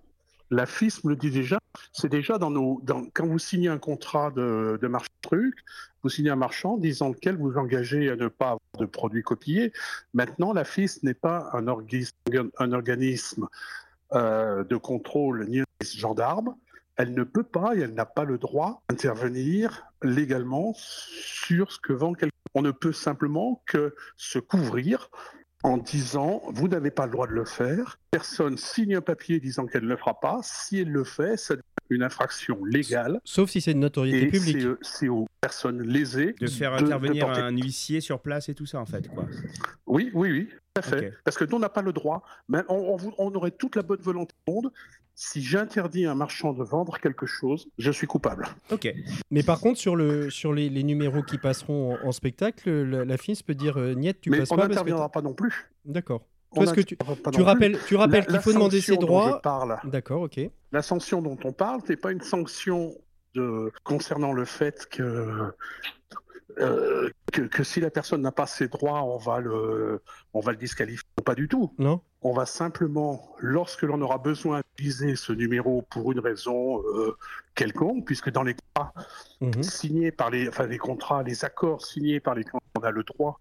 [0.50, 1.60] La FISM le dit déjà.
[1.94, 2.82] C'est déjà dans nos.
[2.84, 5.64] Dans, quand vous signez un contrat de, de marchand de trucs,
[6.04, 9.72] vous signez un marchand disant lequel vous engagez à ne pas avoir de produits copiés.
[10.14, 12.16] Maintenant, la FISM n'est pas un, organisme,
[12.58, 13.48] un organisme
[14.14, 16.56] euh, de contrôle ni un organisme gendarme.
[16.98, 21.94] Elle ne peut pas et elle n'a pas le droit d'intervenir légalement sur ce que
[21.94, 22.36] vend quelqu'un.
[22.54, 25.10] On ne peut simplement que se couvrir
[25.64, 27.98] en disant vous n'avez pas le droit de le faire.
[28.12, 30.42] Personne signe un papier disant qu'elle ne le fera pas.
[30.44, 34.68] Si elle le fait, c'est une infraction légale Sauf si c'est une notoriété publique.
[34.82, 38.68] c'est, euh, personnes lésées De faire de intervenir porter- un huissier sur place et tout
[38.68, 39.26] ça en fait quoi.
[39.88, 41.14] Oui, oui, oui, tout à fait.
[41.26, 42.24] Parce que nous, on n'a pas le droit.
[42.48, 44.72] Mais on, on on aurait toute la bonne volonté du monde.
[45.16, 48.48] Si j'interdis à un marchand de vendre quelque chose, je suis coupable.
[48.72, 48.92] Ok.
[49.30, 53.04] Mais par contre, sur, le, sur les, les numéros qui passeront en, en spectacle, la,
[53.04, 55.22] la FINS peut dire euh, Niet, tu Mais passes on pas parce que n'interviendra pas
[55.22, 55.70] non plus.
[55.84, 56.22] D'accord.
[56.54, 56.98] On Toi, ce que tu,
[57.42, 59.42] rappelles, tu rappelles qu'il faut demander ses droits.
[59.86, 60.40] D'accord, ok.
[60.72, 62.94] la sanction dont on parle, c'est pas une sanction
[63.36, 65.52] de, concernant le fait que,
[66.60, 70.02] euh, que, que si la personne n'a pas ses droits, on va le,
[70.34, 71.08] on va le disqualifier.
[71.24, 71.74] Pas du tout.
[71.78, 77.16] Non On va simplement, lorsque l'on aura besoin d'utiliser ce numéro pour une raison euh,
[77.56, 78.92] quelconque, puisque dans les cas
[79.40, 79.64] Mhm.
[79.64, 83.04] signés par les, enfin les contrats, les accords signés par les clients, on a le
[83.04, 83.40] droit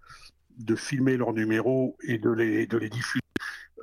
[0.59, 3.19] de filmer leurs numéros et de les, de les diffuser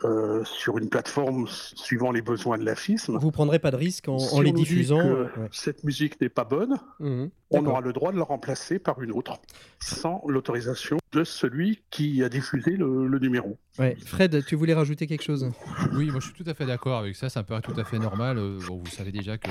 [0.04, 3.18] euh, sur une plateforme suivant les besoins de la FISM.
[3.18, 5.00] Vous prendrez pas de risque en, Si en les on nous dit diffusant.
[5.00, 5.50] que euh, ouais.
[5.52, 7.30] cette musique n'est pas bonne, Mhm.
[7.52, 9.34] on aura le droit de la remplacer par une autre,
[9.80, 13.58] sans l'autorisation de celui qui a diffusé le, le numéro.
[13.80, 13.96] Ouais.
[14.06, 15.50] Fred, tu voulais rajouter quelque chose?
[15.94, 17.30] Oui, moi je suis tout à fait d'accord avec ça.
[17.30, 18.38] Ça me paraît tout à fait normal.
[18.38, 19.50] Euh, bon, vous savez déjà que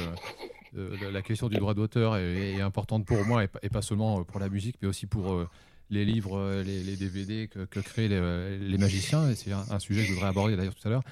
[0.77, 3.83] euh, la- question du droit d'auteur est, est importante pour moi et, pas- et pas
[3.83, 5.49] seulement pour la musique, mais aussi pour euh,
[5.91, 9.33] les livres, euh, les, les DVD que, que créent les, euh, les magiciens.
[9.35, 11.03] C'est un, un sujet que je voudrais aborder d'ailleurs tout à l'heure.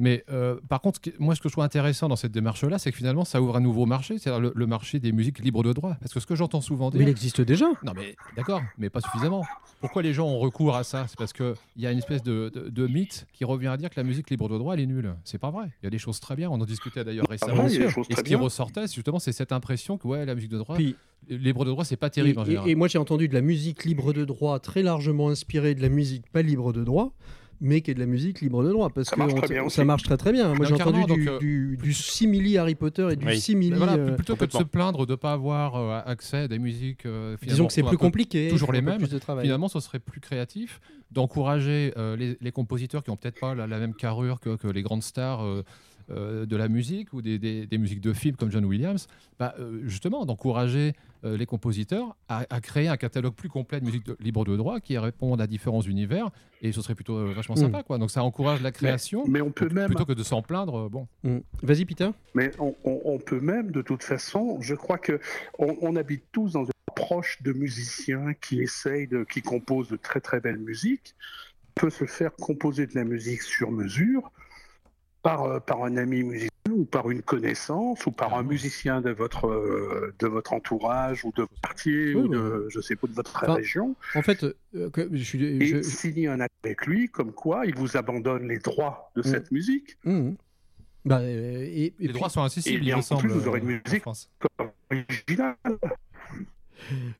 [0.00, 2.78] Mais euh, par contre, ce qui- moi, ce que je trouve intéressant dans cette démarche-là,
[2.80, 5.62] c'est que finalement, ça ouvre un nouveau marché, c'est-à-dire le, le marché des musiques libres
[5.62, 5.96] de droit.
[6.00, 6.98] Parce que ce que j'entends souvent dire.
[6.98, 7.66] Mais il existe déjà.
[7.84, 9.44] Non, mais d'accord, mais pas suffisamment.
[9.80, 11.06] Pourquoi les gens ont recours à ça?
[11.06, 13.88] C'est parce qu'il y a une espèce de, de- de mythe qui revient à dire
[13.88, 15.14] que la musique libre de droit, elle est nulle.
[15.22, 15.66] C'est pas vrai.
[15.82, 16.50] Il y a des choses très bien.
[16.50, 17.54] On en discutait d'ailleurs récemment.
[17.62, 18.40] vrai, il y a des choses Et ce qui bien.
[18.40, 20.96] ressortait, c'est justement, c'est cette impression que ouais, la musique de droit, Puis,
[21.28, 22.68] libre de droit, c'est pas et, terrible en et- général.
[22.68, 25.88] et moi, j'ai entendu de la musique libre de droit très largement inspirée de la
[25.88, 27.12] musique pas libre de droit.
[27.60, 29.54] Mais qui est de la musique libre de droit parce Ça que marche on- très
[29.54, 30.52] bien ça marche très très bien.
[30.54, 33.38] Moi j'ai entendu du, euh, du, du simili Harry Potter et du Oui.
[33.40, 33.76] simili.
[33.78, 36.58] Voilà, euh, plutôt que de se plaindre de ne pas avoir euh, accès à des
[36.58, 37.06] musiques.
[37.06, 38.48] euh, disons que c'est plus compliqué.
[38.48, 38.98] toujours les mêmes.
[38.98, 39.44] plus de travail.
[39.44, 40.80] Finalement, ce serait plus créatif
[41.12, 44.66] d'encourager euh, les, les compositeurs qui ont peut-être pas la, la même carrure que, que
[44.68, 45.42] les grandes stars
[46.10, 49.06] euh, de la musique ou des, des- des musiques de films comme John Williams,
[49.38, 50.92] bah, euh, justement d'encourager
[51.24, 54.56] euh, les compositeurs à, à créer un catalogue plus complet de musique de- libre de
[54.56, 57.58] droit qui répondent à différents univers et ce serait plutôt euh, vachement Mm.
[57.58, 57.98] sympa quoi.
[57.98, 60.88] Donc ça encourage la création Mais on peut même, plutôt que de s'en plaindre.
[60.90, 61.38] Bon, Mm.
[61.62, 62.10] Vas-y, Peter.
[62.34, 65.18] mais on, on- on peut même, de toute façon, je crois que
[65.58, 69.96] on, on habite tous dans une approche de musiciens qui essayent de, qui composent de
[69.96, 71.14] très très belles musiques.
[71.76, 74.30] On peut se faire composer de la musique sur mesure
[75.24, 79.10] par, euh, par un ami musicien ou par une connaissance ou par un musicien de
[79.10, 82.28] votre euh, de votre entourage ou de votre quartier Oui, ou oui.
[82.30, 85.42] de je sais pas de votre Enfin, région En fait, euh, que- je suis.
[85.44, 89.20] et je- signer un acte avec lui comme quoi il vous abandonne les droits de
[89.22, 89.24] Mm.
[89.24, 90.36] cette musique Mhm.
[91.06, 93.20] Bah, euh, et, et Les puis- droits sont incessibles, et il en me semble.
[93.22, 94.04] plus, vous aurez une en musique.
[94.90, 95.56] Originale.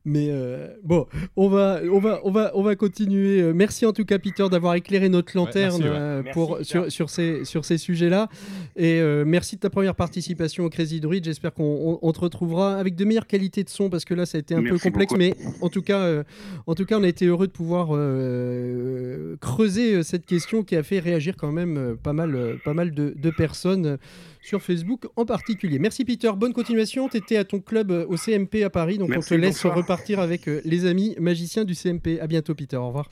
[0.05, 1.07] Mais euh, bon,
[1.37, 3.41] on va, on va, on va, on va continuer.
[3.41, 5.89] Euh, Merci en tout cas, Peter, d'avoir éclairé notre lanterne merci, ouais.
[5.91, 8.29] euh, Merci, pour sur, sur ces sur ces sujets-là.
[8.77, 11.25] Et euh, merci de ta première participation au Crazy Druid.
[11.25, 14.27] J'espère qu'on on- on te retrouvera avec de meilleures qualités de son parce que là,
[14.27, 15.13] ça a été un peu complexe.
[15.13, 15.17] beaucoup.
[15.19, 16.23] Mais en tout cas, euh,
[16.67, 20.83] en tout cas, on a été heureux de pouvoir euh, creuser cette question qui a
[20.83, 23.99] fait réagir quand même pas mal, pas mal de, de personnes.
[24.45, 25.79] Sur Facebook en particulier.
[25.79, 27.09] Merci Peter, bonne continuation.
[27.09, 29.55] Tu étais à ton club euh, au CMP à Paris, donc Merci, on te laisse
[29.57, 29.77] bonsoir.
[29.77, 32.21] repartir avec euh, les amis magiciens du CMP.
[32.21, 33.11] À bientôt Peter, au revoir.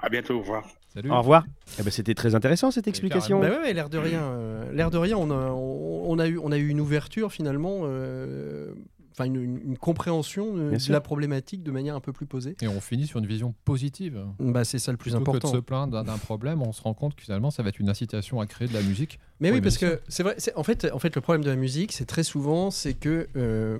[0.00, 0.64] À bientôt, au revoir.
[0.94, 1.10] Salut.
[1.10, 1.44] Au revoir.
[1.78, 3.40] Eh ben, C'était très intéressant cette explication.
[3.40, 6.28] Bah ouais, ouais, l'air de rien, euh, l'air de rien, on a, on, on a
[6.28, 8.72] eu, on a eu une ouverture finalement, euh,
[9.12, 12.56] enfin une, une- une compréhension euh, de la problématique de manière un peu plus posée.
[12.62, 14.24] Et on finit sur une vision positive.
[14.40, 15.52] Bah c'est ça le plus Plutôt que de important.
[15.52, 18.40] se plaindre d'un- problème, on se rend compte que finalement, ça va être une incitation
[18.40, 19.18] à créer de la musique.
[19.40, 20.36] Mais oui, parce que c'est vrai.
[20.56, 23.78] En fait, en fait, le problème de la musique, c'est très souvent, c'est que euh,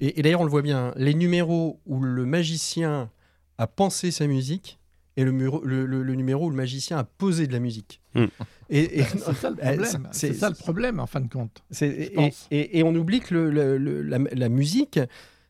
[0.00, 3.10] et, et d'ailleurs on le voit bien, les numéros où le magicien
[3.58, 4.77] a pensé sa musique
[5.18, 8.00] et le, muro- le, le- le numéro où le magicien a posé de la musique.
[8.14, 8.26] Hmm.
[8.70, 10.08] Et, et- C'est ça le Eh, problème.
[10.12, 11.62] c'est- ça le problème, en fin de compte.
[11.80, 12.46] Et, pense.
[12.50, 15.00] et- et on oublie que le- le- le- la, la musique,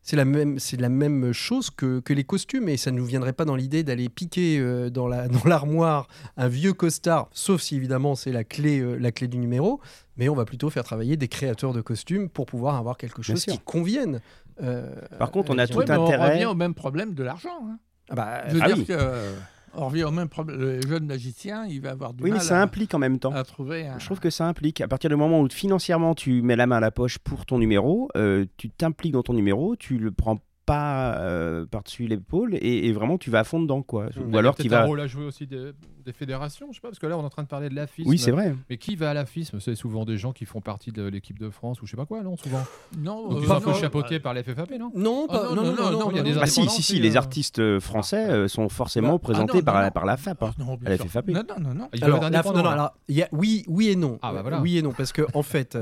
[0.01, 2.67] c'est la même, c'est la même chose que, que les costumes.
[2.67, 6.07] Et ça ne nous viendrait pas dans l'idée d'aller piquer euh, dans la- dans l'armoire
[6.35, 9.79] un vieux costard, sauf si évidemment c'est la clé, euh, la clé du numéro.
[10.17, 13.45] Mais on va plutôt faire travailler des créateurs de costumes pour pouvoir avoir quelque chose
[13.45, 14.19] qui convienne.
[14.63, 14.89] euh,
[15.19, 15.71] Par contre, on a vie.
[15.71, 17.59] tout Ouais, mais on intérêt- revient au même problème de l'argent.
[17.69, 17.77] hein.
[18.11, 18.85] Ah bah, Je veux Ah dire oui.
[18.85, 19.35] que euh,
[19.73, 20.59] on revient au même problème.
[20.59, 23.19] Le jeune magicien, il va avoir du Oui, mais mal ça à, implique en même
[23.19, 23.31] temps.
[23.33, 23.99] à trouver un.
[23.99, 26.77] Je trouve que ça implique, à partir du moment où financièrement tu mets la main
[26.77, 30.39] à la poche pour ton numéro, euh, tu t'impliques dans ton numéro, tu le prends
[30.69, 33.81] pas euh, par-dessus l'épaule et, et vraiment tu vas à fond dedans.
[33.81, 34.05] quoi.
[34.05, 34.09] Mmh.
[34.17, 34.83] Il y Ou a alors tu vas.
[34.83, 35.71] un rôle à jouer aussi des,
[36.05, 37.75] des fédérations, je sais pas, parce que là on est en train de parler de
[37.75, 38.07] l'AFISM.
[38.07, 38.53] Oui, c'est vrai.
[38.69, 41.49] Mais qui va à l'AFISM C'est souvent des gens qui font partie de l'équipe de
[41.49, 42.61] France ou je sais pas quoi, non Souvent?
[42.99, 44.91] Non, Donc euh, ils sont un non, peu euh, chapeautés par la FFAP, non?
[44.95, 46.83] Non, Ah, pas- non, non, non, non, non, il y a des Ah si, si,
[46.83, 49.79] si, les euh, artistes euh, français euh, sont forcément Bah, présentés ah non, par, non,
[49.81, 49.91] la, non.
[49.91, 50.43] par la FAP.
[50.43, 50.51] hein.
[50.51, 51.05] Ah, non, bien à la sûr.
[51.07, 51.27] FFAP.
[51.29, 52.93] Non, non, non, Alors,
[53.31, 54.19] oui, oui et non.
[54.21, 54.61] Ah, bah voilà.
[54.61, 55.77] Oui et non, parce que en fait,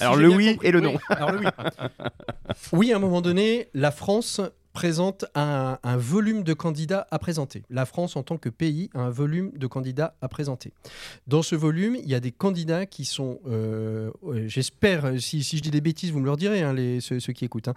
[0.00, 0.94] alors, le oui et le non.
[1.08, 1.46] alors le oui.
[2.72, 4.40] Oui, à un moment donné, la France
[4.72, 7.62] présente un, volume de candidats à présenter.
[7.70, 10.72] La France, en tant que pays, a un volume de candidats à présenter.
[11.26, 14.10] Dans ce volume, il y a des candidats qui sont, euh,
[14.46, 17.68] j'espère, euh, si, je dis des bêtises, vous me le direz, hein, ceux, qui écoutent.
[17.68, 17.74] hein.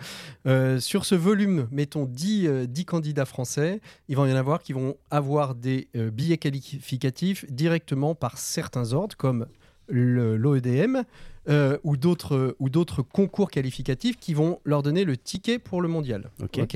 [0.47, 4.61] Euh, sur ce volume, mettons 10, euh, 10 candidats français, il va y en avoir
[4.61, 9.47] qui vont avoir des billets qualificatifs directement par certains ordres, comme
[9.89, 11.03] l'OEDM,
[11.47, 15.87] euh, ou d'autres ou d'autres concours qualificatifs qui vont leur donner le ticket pour le
[15.87, 16.31] mondial.
[16.41, 16.75] Ok.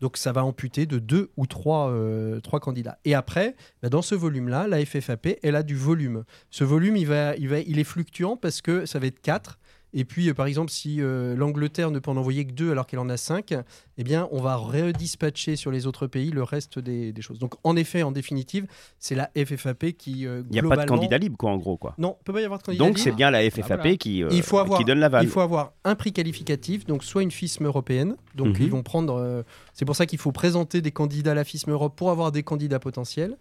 [0.00, 2.96] Donc ça va amputer de deux ou trois, euh, trois candidats.
[3.04, 6.22] Et après, bah, dans ce volume-là, la FFAP, elle a du volume.
[6.50, 9.58] Ce volume, il, va, il, va, il est fluctuant parce que ça va être 4.
[9.94, 13.00] Et puis, euh, par exemple, si l'Angleterre ne peut en envoyer que deux alors qu'elle
[13.00, 13.52] en a cinq,
[13.98, 17.38] eh bien, on va redispatcher sur les autres pays le reste des, des choses.
[17.38, 18.66] Donc, en effet, en définitive,
[18.98, 21.76] c'est la FFAP qui, euh, Il n'y a pas de candidat libre, quoi, en gros.
[21.76, 21.94] quoi.
[21.98, 23.04] Non, il peut pas y avoir de candidat Donc libre.
[23.04, 23.96] c'est bien la FFAP voilà.
[23.96, 25.24] qui, euh, Il faut avoir- qui donne l'aval.
[25.24, 28.64] Il faut avoir un prix qualificatif, donc soit une FISM européenne, donc Mhm.
[28.64, 29.14] ils vont prendre.
[29.14, 29.42] euh,
[29.72, 32.42] c'est pour ça qu'il faut présenter des candidats à la FISM Europe pour avoir des
[32.42, 33.36] candidats potentiels.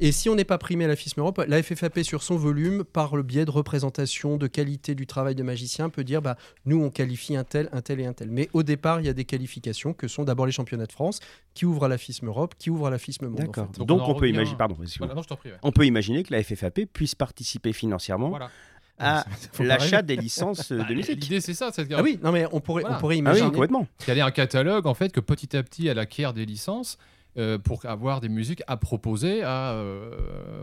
[0.00, 2.84] Et si on n'est pas primé à la FISM Europe, la FFAP sur son volume,
[2.84, 6.82] par le biais de représentation, de qualité du travail de magicien, peut dire bah nous
[6.82, 8.30] on qualifie un tel, un tel et un tel.
[8.30, 11.20] Mais au départ, il y a des qualifications que sont d'abord les championnats de France,
[11.54, 13.40] qui ouvrent à la FISM Europe, qui ouvrent à la FISM Monde.
[13.40, 13.66] en D'accord.
[13.72, 13.78] fait.
[13.78, 15.06] Donc, Donc, on peut imaginer, pardon, excuse-moi.
[15.08, 15.50] Voilà, non, je t'en prie.
[15.50, 15.56] ouais.
[15.62, 18.50] on peut imaginer que la FFAP puisse participer financièrement Voilà.
[18.98, 21.22] à Faut pas l'achat des licences euh, Bah, de musique.
[21.22, 21.70] L'idée, c'est ça.
[21.72, 22.96] C'est Ah oui, non mais on pourrait, Voilà.
[22.96, 23.46] on pourrait Ah imaginer.
[23.46, 23.86] oui, complètement.
[23.98, 26.96] qu'il y a un catalogue en fait que petit à petit elle acquiert des licences
[27.38, 30.10] euh, pour avoir des musiques à proposer à, euh,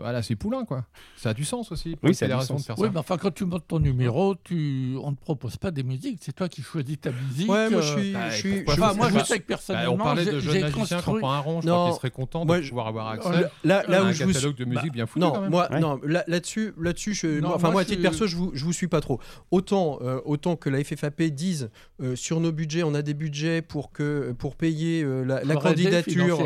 [0.04, 0.84] à la Poulain quoi.
[1.16, 2.66] Ça a du sens aussi pour Oui, ça a du fédération de sens.
[2.66, 2.92] faire Oui, ça.
[2.92, 4.96] mais enfin, quand tu montes ton numéro, tu...
[5.02, 6.18] on ne te propose pas des musiques.
[6.22, 7.48] C'est toi qui choisis ta musique.
[7.50, 9.42] Ouais, moi je euh, suis, bah, je suis, je- Enfin, moi, je Bah, sais que
[9.42, 11.14] Bah, personnellement, on parlait de j'ai- jeunes magiciens qui construit...
[11.16, 11.74] ont pas un rond, je Non.
[11.74, 14.06] crois qu'ils seraient contents Moi, de je- pouvoir avoir accès là, là, à là où
[14.06, 15.20] un je vous catalogue de musique bien foutu.
[15.24, 15.50] Non, quand même.
[15.50, 15.80] moi, Ouais.
[15.80, 18.72] non, là- là-dessus, là-dessus, je, Non, enfin moi, à titre perso, je vous, je vous
[18.72, 19.20] suis pas trop.
[19.50, 21.70] Autant, euh, autant que la FFAP dise
[22.02, 26.38] euh, sur nos budgets, on a des budgets pour que pour payer la, candidature,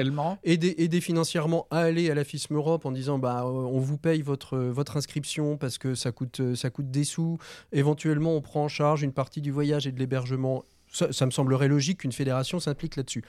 [0.45, 4.23] aider, financièrement à aller à la FISM Europe en disant bah euh, on vous paye
[4.23, 7.39] votre votre inscription parce que ça coûte euh, ça coûte des sous.
[7.73, 10.65] Éventuellement, on prend en charge une partie du voyage et de l'hébergement.
[10.91, 13.23] Ça, me semblerait logique qu'une fédération s'implique là-dessus.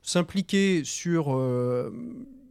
[0.00, 1.90] S'impliquer sur euh,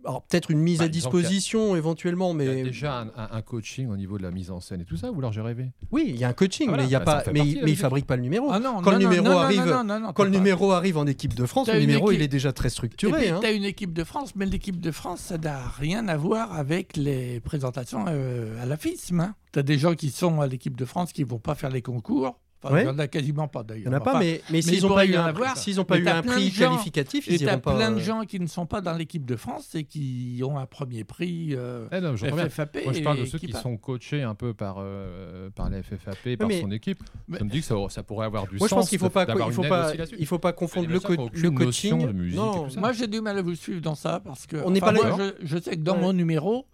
[0.06, 3.08] alors peut-être une mise Bah, à a- disposition éventuellement, Il y a mais déjà un,
[3.08, 5.32] un- un coaching au niveau de la mise en scène et tout ça, ou alors
[5.32, 7.06] j'ai rêvé oui, il y a un coaching, Ah, voilà, mais il y a bah,
[7.06, 7.82] ça pas, fait mais, partie de la mais il musique.
[7.82, 8.48] fabrique pas le numéro.
[8.52, 10.98] Ah non, Quand le non, numéro non, arrive- non, non, non, Quand le numéro arrive
[10.98, 13.20] en équipe de France, le numéro équipe- il est déjà très structuré.
[13.20, 13.40] puis, hein.
[13.42, 16.96] t'as une équipe de France, mais l'équipe de France, ça n'a rien à voir avec
[16.98, 19.20] les présentations euh, à la FISM.
[19.20, 19.36] Hein.
[19.54, 21.82] Tu as des gens qui sont à l'équipe de France qui vont pas faire les
[21.82, 22.40] concours.
[22.64, 22.84] Enfin, Ouais.
[22.84, 23.86] Il y en a quasiment pas d'ailleurs.
[23.88, 25.58] Il n'y en a pas, Enfin, mais, mais il s'ils n'ont pas eu un, avoir.
[25.58, 27.76] s'ils ont pas eu un prix gens- qualificatif, ils tu as iront pas.
[27.76, 30.60] plein de euh, gens qui ne sont pas dans l'équipe de France et qui ont
[30.60, 32.16] un premier prix euh, Eh non.
[32.16, 32.84] FFAP.
[32.84, 36.38] Moi, je parle de ceux qui sont coachés un peu par, euh, par la FFAP,
[36.38, 37.04] par mais- son équipe.
[37.28, 39.00] Mais- Je me dis que ça, ça pourrait avoir du Moi, je sens pense qu'il
[39.00, 42.32] faut de- pas, il faut pas, il faut pas confondre le, co- le coaching.
[42.70, 42.80] ça.
[42.80, 45.10] Moi, j'ai du mal à vous suivre dans ça parce que On n'est pas moi,
[45.18, 46.66] là- je, je sais que dans mon numéro,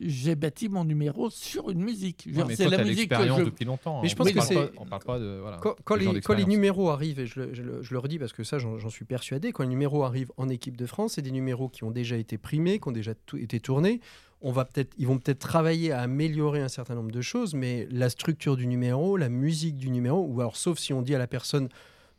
[0.00, 2.28] j'ai bâti mon numéro sur une musique.
[2.34, 3.44] Ouais, c'est la musique que l'expérience je...
[3.44, 4.02] depuis longtemps.
[4.02, 4.16] Mais je hein.
[4.18, 5.38] pense On que parle c'est- On parle pas de.
[5.40, 6.48] Voilà, Quand, les, quand les d'expérience.
[6.48, 9.04] numéros arrivent, et je le, je le- je le redis parce que ça j'en suis
[9.04, 12.16] persuadé, quand les numéros arrivent en équipe de France, c'est des numéros qui ont déjà
[12.16, 14.00] été primés, qui ont déjà été tournés.
[14.46, 17.88] On va peut-être, ils vont peut-être travailler à améliorer un certain nombre de choses, mais
[17.90, 21.18] la structure du numéro, la musique du numéro, ou alors sauf si on dit à
[21.18, 21.68] la personne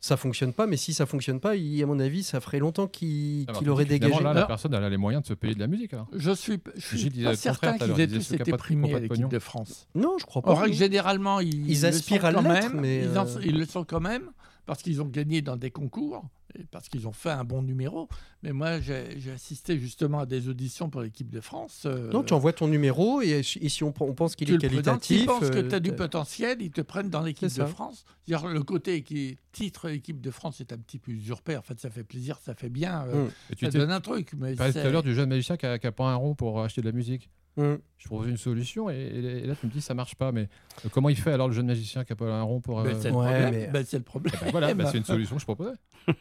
[0.00, 2.86] ça fonctionne pas, mais si ça fonctionne pas, il- à mon avis, ça ferait longtemps
[2.86, 4.14] qu'il Alors, qu'il aurait dégagé.
[4.14, 5.92] Là, la Alors- personne, elle a les moyens de se payer de la musique.
[5.94, 6.06] alors.
[6.12, 9.38] Je suis, je suis pas certain qu'ils aient tous été primés à de l'équipe de
[9.38, 9.88] France.
[9.94, 10.52] Non, je crois pas.
[10.52, 12.80] En règle généralement, ils, aspirent à quand l'être, même.
[12.80, 14.30] mais, ils, en- euh, ils le sont quand même
[14.66, 16.24] parce qu'ils ont gagné dans des concours
[16.70, 18.08] parce qu'ils ont fait un bon numéro.
[18.42, 21.82] Mais moi, j'ai j'ai assisté justement à des auditions pour l'équipe de France.
[21.86, 24.58] euh, Non, tu envoies ton numéro et, et si on, on pense qu'il tu est
[24.58, 25.16] qualitatif.
[25.18, 27.64] S'ils pensent que euh, tu as du t'as- potentiel, ils te prennent dans l'équipe de.
[27.66, 28.04] France.
[28.26, 31.56] C'est-à-dire le côté qui titre équipe de France est un petit peu usurpé.
[31.56, 33.04] En fait, ça fait plaisir, ça fait bien.
[33.08, 34.32] euh, tu ça t'es- donne un truc.
[34.38, 36.14] Mais tu parlais tout à l'heure du jeune magicien qui a, qui a pas un
[36.16, 37.28] rond pour acheter de la musique.
[37.56, 37.76] Mm.
[37.98, 40.30] Je propose une solution et, et- et là tu me dis ça marche pas.
[40.30, 40.48] Mais
[40.84, 42.82] euh, comment il fait alors le jeune magicien qui a pas un rond pour.
[42.82, 43.50] Ben, euh, c'est le Ouais, problème.
[43.54, 44.34] mais- Ben, c'est le problème.
[44.42, 45.70] ben voilà, ben, c'est une solution que je proposais.
[46.06, 46.12] Je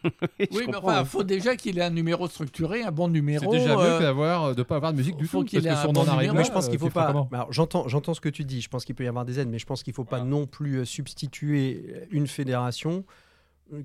[0.51, 1.01] Oui, mais comprends, enfin, hein.
[1.03, 3.51] il faut déjà qu'il ait un numéro structuré, un bon C'est numéro.
[3.51, 5.45] déjà mieux euh, que d'avoir de pas avoir de musique du faut tout.
[5.49, 6.89] qu'il Parce ait que si on bon en arrive là, je pense euh, qu'il faut
[6.89, 7.09] pas.
[7.31, 8.61] Alors, j'entends, j'entends ce que tu dis.
[8.61, 10.31] Je pense qu'il peut y avoir des aides, mais je pense qu'il faut pas Voilà.
[10.31, 13.11] non plus euh, substituer une fédération euh,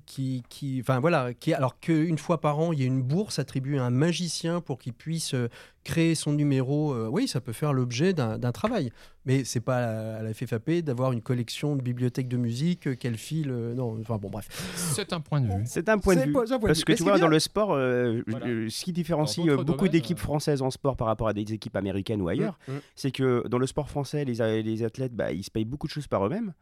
[0.04, 3.38] qui, qui, enfin voilà, qui, alors qu'une fois par an, il y a une bourse
[3.38, 5.48] attribuée à un magicien pour qu'il puisse euh,
[5.84, 6.92] créer son numéro.
[6.92, 8.92] euh, oui, ça peut faire l'objet d'un, travail,
[9.24, 12.88] mais c'est pas à la, à la FFAP d'avoir une collection de bibliothèques de musique
[12.88, 13.50] euh, qu'elle file.
[13.50, 14.48] euh, non, enfin bon, bref.
[14.76, 15.62] C'est un point de vue.
[15.64, 16.32] C'est un point de vue.
[16.32, 16.84] pas- point Parce vue.
[16.84, 18.46] que tu vois, dans le sport, euh, Voilà.
[18.48, 21.54] euh, ce qui différencie euh, beaucoup d'équipes euh, françaises en sport par rapport à des
[21.54, 22.80] équipes américaines ou ailleurs, Mm, mm.
[22.96, 26.06] c'est que dans le sport français, les, athlètes, bah, ils se payent beaucoup de choses
[26.06, 26.52] par eux-mêmes.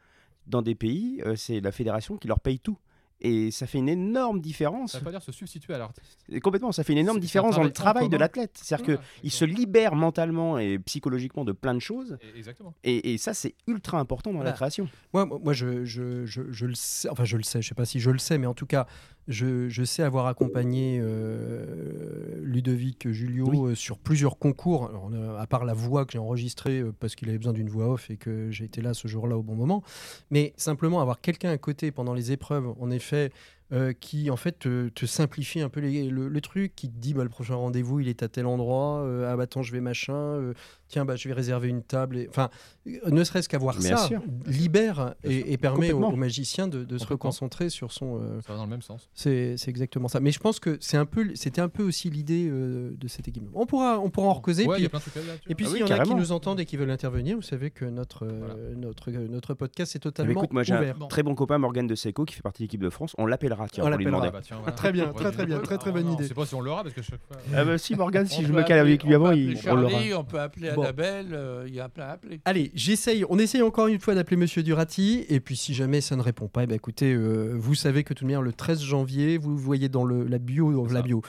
[0.47, 2.79] Dans des pays, euh, c'est la fédération qui leur paye tout.
[3.21, 4.93] Et ça fait une énorme différence.
[4.93, 6.19] Ça veut pas dire se substituer à l'artiste.
[6.43, 8.59] Complètement, ça fait une énorme différence dans le travail de l'athlète.
[8.63, 12.17] C'est-à-dire Voilà, qu'il se libère mentalement et psychologiquement de plein de choses.
[12.23, 12.75] Et- Exactement.
[12.85, 14.57] Et, et ça, c'est ultra important dans la Voilà.
[14.57, 14.89] création.
[15.13, 17.85] Moi, moi je, je, je, je le sais, enfin je le sais, je sais pas
[17.87, 18.87] si je le sais, mais en tout cas,
[19.27, 23.73] je, je sais avoir accompagné euh, Ludovic Julio Oui.
[23.73, 27.29] euh, sur plusieurs concours, Alors, à part la voix que j'ai enregistrée euh, parce qu'il
[27.29, 29.83] avait besoin d'une voix off et que j'ai été là ce jour-là au bon moment,
[30.31, 33.33] mais simplement avoir quelqu'un à côté pendant les épreuves, en effet, fait
[33.73, 36.97] euh, qui en fait te, te simplifie un peu les- le, le truc, qui te
[36.99, 39.73] dit bah, le prochain rendez-vous il est à tel endroit, euh, ah bah attends je
[39.73, 40.55] vais machin, euh,
[40.89, 42.49] tiens bah je vais réserver une table, et- enfin
[42.87, 44.23] euh, ne serait-ce qu'avoir ça sûr.
[44.47, 48.19] libère et, et permet au, au magicien de, de se reconcentrer sur son.
[48.23, 49.09] euh, Ça va dans le même sens.
[49.13, 50.21] c'est c'est exactement ça.
[50.21, 53.29] Mais je pense que c'est un peu, c'était un peu aussi l'idée euh, de cette
[53.29, 53.45] équipe.
[53.55, 54.39] On pourra, on pourra en.
[54.49, 55.51] Ouais, y a plein de dire là-dessus.
[55.51, 57.37] et puis Ah s'il oui, y en a qui nous entendent et qui veulent intervenir,
[57.37, 58.55] vous savez que notre, euh, Voilà.
[58.77, 60.97] notre, notre podcast est Eh ben, totalement écoute, moi j'ai ouvert.
[61.03, 63.15] un très bon copain, Morgan de Seco, qui fait partie de l'équipe de France.
[63.19, 64.21] On l'appellera, tiens, On pour lui l'appellera.
[64.27, 64.31] demander.
[64.31, 64.73] bah, tiens, voilà.
[64.77, 66.23] Très bien, très, très bien, très, très bonne idée.
[66.25, 67.37] Je sais pas si on l'aura parce que chaque fois.
[67.55, 69.99] Ah bah si, Morgan, si je me cale avec lui avant, il, on l'aura.
[70.19, 70.69] On peut appeler.
[70.69, 72.41] Annabelle, euh, il y a plein à appeler.
[72.45, 73.25] Allez, j'essaye.
[73.29, 75.25] On essaye encore une fois d'appeler Monsieur Durati.
[75.29, 78.15] Et puis, si jamais ça ne répond pas, eh ben, écoutez, euh, vous savez que
[78.15, 81.23] tout de même, le 13 janvier, vous voyez dans le, la bio, dans la bio,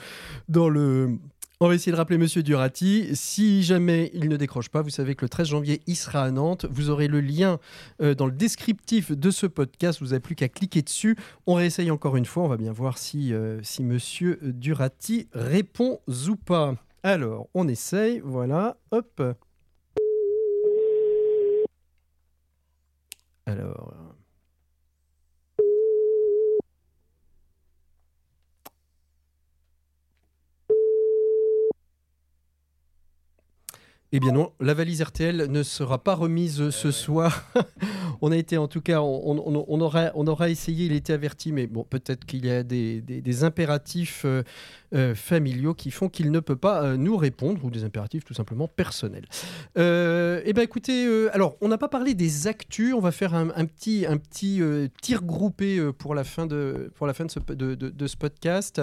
[0.48, 1.18] dans le.
[1.62, 3.14] On va essayer de rappeler Monsieur Durati.
[3.14, 6.30] Si jamais il ne décroche pas, vous savez que le 13 janvier, il sera à
[6.30, 6.64] Nantes.
[6.70, 7.58] Vous aurez le lien
[8.00, 10.00] euh, dans le descriptif de ce podcast.
[10.00, 11.18] Vous n'avez plus qu'à cliquer dessus.
[11.46, 12.44] On réessaye encore une fois.
[12.44, 16.76] On va bien voir si, euh, si Monsieur Durati répond ou pas.
[17.02, 18.22] Alors, on essaye.
[18.24, 18.78] Voilà.
[18.90, 19.22] Hop.
[23.44, 24.09] Alors.
[34.12, 37.44] Eh bien non, la valise RTL ne sera pas remise Eh ce soir.
[38.20, 41.12] on a été, en tout cas, on, on, on aura, on aura essayé, il était
[41.12, 44.42] averti, mais bon, peut-être qu'il y a des, des- des impératifs euh,
[44.94, 48.34] euh, familiaux qui font qu'il ne peut pas euh, nous répondre, ou des impératifs tout
[48.34, 49.26] simplement personnels.
[49.76, 53.64] Eh bien écoutez, alors on n'a pas parlé des actus, on va faire un, un
[53.66, 54.60] petit, un petit
[55.00, 58.16] tir groupé pour la fin de, pour la fin de, ce, de, de- de ce
[58.16, 58.82] podcast.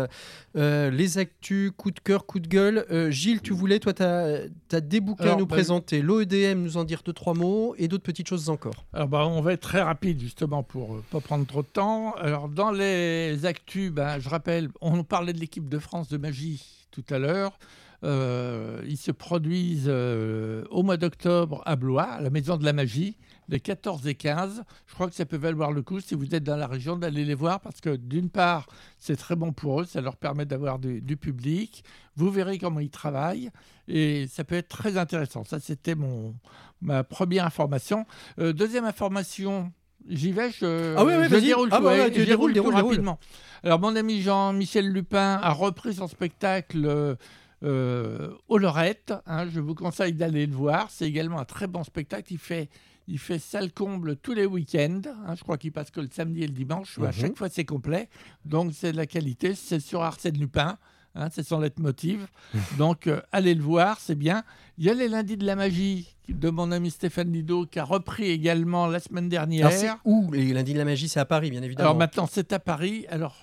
[0.55, 2.85] Les actus, coup de cœur, coup de gueule.
[3.11, 4.47] Gilles, tu voulais, toi, tu as,
[5.01, 8.03] bouquins à Alors, nous bah, présenter, l'OEDM nous en dire deux, trois mots, et d'autres
[8.03, 8.85] petites choses encore.
[8.93, 12.13] Alors, bah, on va être très rapide, justement, pour ne pas prendre trop de temps.
[12.13, 16.87] Alors, dans les actus, ben, je rappelle, on parlait de l'équipe de France de magie
[16.91, 17.57] tout à l'heure.
[18.03, 22.73] Euh, ils se produisent euh, au mois d'octobre à Blois, à la Maison de la
[22.73, 23.17] Magie,
[23.49, 24.63] les 14 et 15.
[24.85, 27.25] Je crois que ça peut valoir le coup, si vous êtes dans la région, d'aller
[27.25, 28.67] les voir, parce que d'une part,
[28.97, 31.83] c'est très bon pour eux, ça leur permet d'avoir du, du public.
[32.15, 33.49] Vous verrez comment ils travaillent,
[33.87, 35.43] et ça peut être très intéressant.
[35.43, 36.35] Ça, c'était mon,
[36.81, 38.05] ma première information.
[38.39, 39.71] Euh, deuxième information,
[40.07, 42.75] j'y vais, je, Ah je déroule Ah tout, bah ouais, je déroule tout déroule, déroule.
[42.75, 43.19] rapidement.
[43.63, 47.15] Alors, mon ami Jean-Michel Lupin a repris son spectacle euh,
[47.63, 48.29] euh,
[49.25, 49.47] hein.
[49.49, 50.89] je vous conseille d'aller le voir.
[50.91, 52.31] C'est également un très bon spectacle.
[52.33, 52.69] Il fait,
[53.07, 55.01] il fait salle comble tous les week-ends.
[55.27, 55.35] hein.
[55.35, 56.97] Je crois qu'il passe que le samedi et le dimanche.
[56.99, 57.11] À Mhm.
[57.13, 58.09] chaque fois, c'est complet.
[58.45, 59.55] Donc, c'est de la qualité.
[59.55, 60.77] C'est sur Arsène Lupin.
[61.19, 62.27] hein, c'est son leitmotiv.
[62.77, 64.43] Donc, euh, allez le voir, c'est bien.
[64.77, 67.83] Il y a les lundis de la magie de mon ami Stéphane Lido qui a
[67.85, 69.65] repris également la semaine dernière.
[69.67, 71.09] Alors, c'est où les lundis de la magie?
[71.09, 71.89] C'est à Paris, bien évidemment.
[71.89, 73.05] Alors maintenant, c'est à Paris.
[73.09, 73.35] Alors,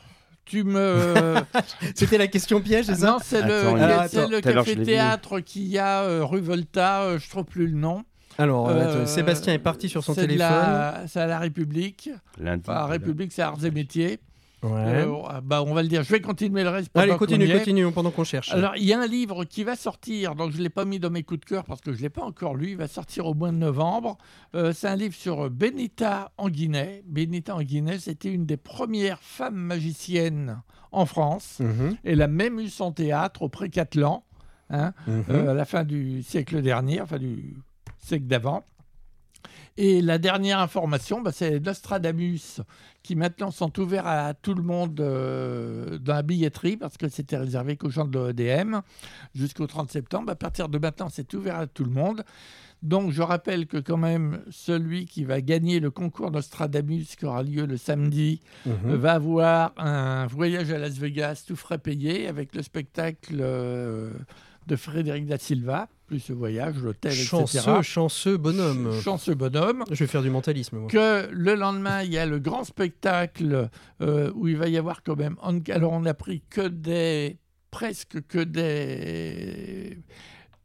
[0.45, 1.35] tu me.
[1.97, 3.07] C'était la question piège, c'est ça?
[3.13, 7.03] non, c'est le, le café-théâtre qu'il y a euh, rue Volta.
[7.03, 8.05] euh, je trouve plus le nom.
[8.39, 10.39] Alors, euh, Sébastien est parti sur son téléphone.
[10.39, 12.11] la- C'est à la République.
[12.39, 12.65] Lundi.
[12.67, 14.19] Enfin, République, c'est Arts et Métiers.
[14.63, 15.05] Ouais.
[15.05, 16.03] Euh, bah, on va le dire.
[16.03, 16.89] Je vais continuer le reste.
[16.89, 18.51] pendant Allez, qu'on continue, continue pendant qu'on cherche.
[18.51, 20.99] Alors, il y a un livre qui va sortir, donc je ne l'ai pas mis
[20.99, 22.71] dans mes coups de cœur parce que je ne l'ai pas encore lu.
[22.71, 24.17] Il va sortir au mois de novembre.
[24.55, 27.03] Euh, c'est un livre sur Benita Anguinet.
[27.07, 30.63] Benita Anguinet, c'était une des premières femmes magiciennes
[30.93, 31.59] en France.
[31.61, 34.25] Mhm, Elle a même eu son théâtre au Pré-Catelan,
[34.71, 35.25] hein, mhm.
[35.29, 37.55] euh, à la fin du siècle dernier, enfin du
[38.05, 38.65] siècle d'avant.
[39.77, 42.61] Et la dernière information, bah, c'est Nostradamus,
[43.03, 47.37] qui maintenant sont ouverts à tout le monde euh, dans la billetterie, parce que c'était
[47.37, 48.81] réservé qu'aux gens de l'OEDM,
[49.35, 50.31] jusqu'au 30 septembre.
[50.31, 52.23] À partir de maintenant, c'est ouvert à tout le monde.
[52.83, 57.43] Donc, je rappelle que quand même, celui qui va gagner le concours Nostradamus, qui aura
[57.43, 58.95] lieu le samedi, Mhm.
[58.95, 64.11] va avoir un voyage à Las Vegas tout frais payé avec le spectacle euh,
[64.69, 67.27] de Frédéric da Silva, plus ce voyage, l'hôtel, etc.
[67.27, 68.93] Chanceux, chanceux bonhomme.
[69.01, 69.85] Chanceux bonhomme.
[69.91, 70.89] Je vais faire du mentalisme, moi.
[70.89, 73.69] Que le lendemain, il y a le grand spectacle
[74.03, 75.37] euh, où il va y avoir quand même.
[75.71, 77.39] Alors, on n'a pris que des.
[77.71, 79.99] presque que des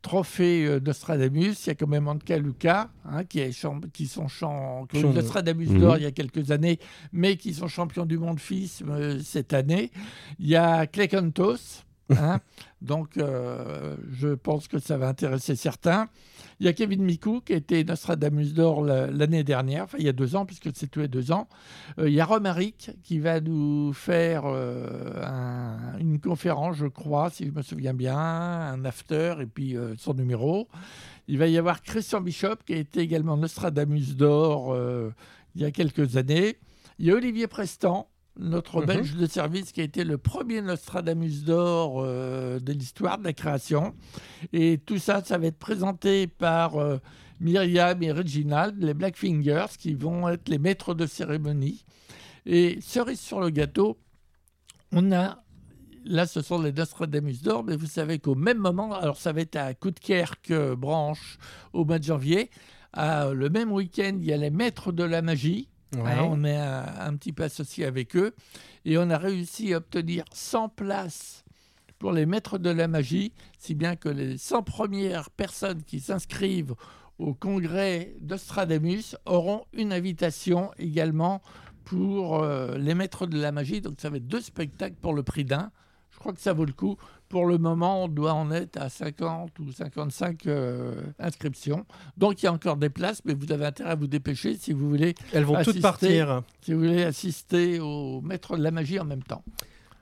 [0.02, 1.66] trophées euh, Nostradamus.
[1.66, 4.86] Il y a quand même Anka Luca, hein, qui, est champ- qui sont champ...
[4.88, 5.80] qui ont eu Champ- Nostradamus Mhm.
[5.80, 6.80] d'or il y a quelques années,
[7.12, 9.92] mais qui sont champions du monde FISM euh, cette année.
[10.40, 11.84] Il y a Clay Cantos.
[12.12, 12.40] Hein.
[12.82, 16.08] Donc, euh, je pense que ça va intéresser certains.
[16.60, 20.06] Il y a Kevin Mikou qui a été Nostradamus d'or la- l'année dernière, enfin il
[20.06, 21.48] y a deux ans, puisque c'est tous les deux ans.
[21.98, 27.30] Euh, il y a Romaric qui va nous faire euh, un- une conférence, je crois,
[27.30, 30.68] si je me souviens bien, un after et puis son numéro.
[31.28, 34.76] Il va y avoir Christian Bishop qui a été également Nostradamus d'or
[35.56, 36.58] il y a quelques années.
[36.98, 38.08] Il y a Olivier Prestan,
[38.40, 38.86] notre Mhm.
[38.88, 43.34] belge de service qui a été le premier Nostradamus d'or euh, de l'histoire de la
[43.34, 43.94] création.
[44.54, 46.98] Et tout ça, ça va être présenté par euh,
[47.42, 51.84] Myriam et Reginald, les Black Fingers, qui vont être les maîtres de cérémonie.
[52.46, 54.00] Et cerise sur le gâteau,
[54.92, 55.44] on a,
[56.06, 59.42] là ce sont les Nostradamus d'or, mais vous savez qu'au même moment, alors ça va
[59.42, 61.38] être à Coudekerque branche
[61.74, 62.50] au mois de janvier,
[62.94, 65.70] à, le même week-end, il y a les maîtres de la magie.
[65.98, 68.34] Hein, on est un, un petit peu associé avec eux.
[68.86, 71.44] Et on a réussi à obtenir 100 places
[71.98, 76.76] pour les maîtres de la magie, si bien que les 100 premières personnes qui s'inscrivent
[77.20, 81.42] au congrès d'Ostradamus auront une invitation également
[81.84, 83.82] pour euh, les maîtres de la magie.
[83.82, 85.72] Donc ça va être deux spectacles pour le prix d'un.
[86.12, 86.98] Je crois que ça vaut le coup.
[87.30, 91.86] Pour le moment, on doit en être à 50 ou 55 euh, inscriptions.
[92.18, 94.74] Donc il y a encore des places, mais vous avez intérêt à vous dépêcher si
[94.74, 96.42] vous voulez Elles vont toutes partir.
[96.62, 99.44] si vous voulez assister au maître de la magie en même temps.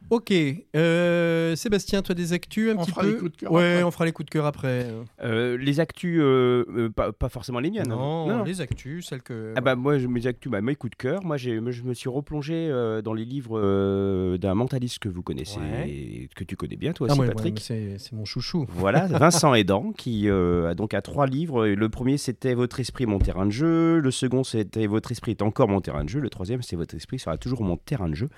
[0.09, 0.31] Ok,
[0.75, 3.71] euh, Sébastien, toi des actus un On petit fera peu les coups de cœur Ouais,
[3.73, 3.83] après.
[3.83, 4.87] on fera les coups de cœur après.
[5.21, 7.91] Euh, les actus, euh, euh, pas, pas forcément les miennes.
[7.91, 7.95] hein.
[7.97, 9.53] non, les actus, celles que.
[9.57, 11.83] Ah bah moi, je, mes actus, bah, mes coups de cœur, moi, j'ai, moi, je
[11.83, 16.29] me suis replongé euh, dans les livres euh, d'un mentaliste que vous connaissez, Ouais.
[16.35, 17.59] que tu connais bien toi Ah, aussi ouais, Patrick.
[17.59, 18.65] c'est c'est mon chouchou.
[18.69, 21.65] Voilà, Vincent Edan, qui euh, a donc a trois livres.
[21.67, 23.99] Et Le premier, c'était Votre esprit, mon terrain de jeu.
[23.99, 26.21] Le second, c'était Votre esprit est encore mon terrain de jeu.
[26.21, 28.29] Le troisième, c'est Votre esprit sera toujours mon terrain de jeu.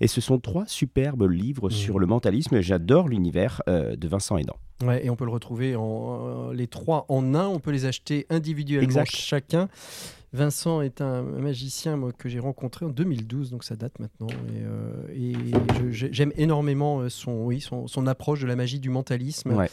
[0.00, 0.64] Et ce sont trois
[1.28, 1.72] livres Mmh.
[1.72, 2.60] sur le mentalisme.
[2.60, 4.56] J'adore l'univers euh, de Vincent Edan.
[4.84, 7.46] Ouais, et on peut le retrouver en, euh, les trois en un.
[7.46, 9.10] On peut les acheter individuellement Exact.
[9.14, 9.68] chacun.
[10.32, 14.28] Vincent est un magicien moi, que j'ai rencontré en 2012, donc ça date maintenant.
[14.28, 15.34] Et, euh, et
[15.90, 19.52] j'aime énormément son, oui, son, son approche de la magie du mentalisme.
[19.52, 19.68] Ouais.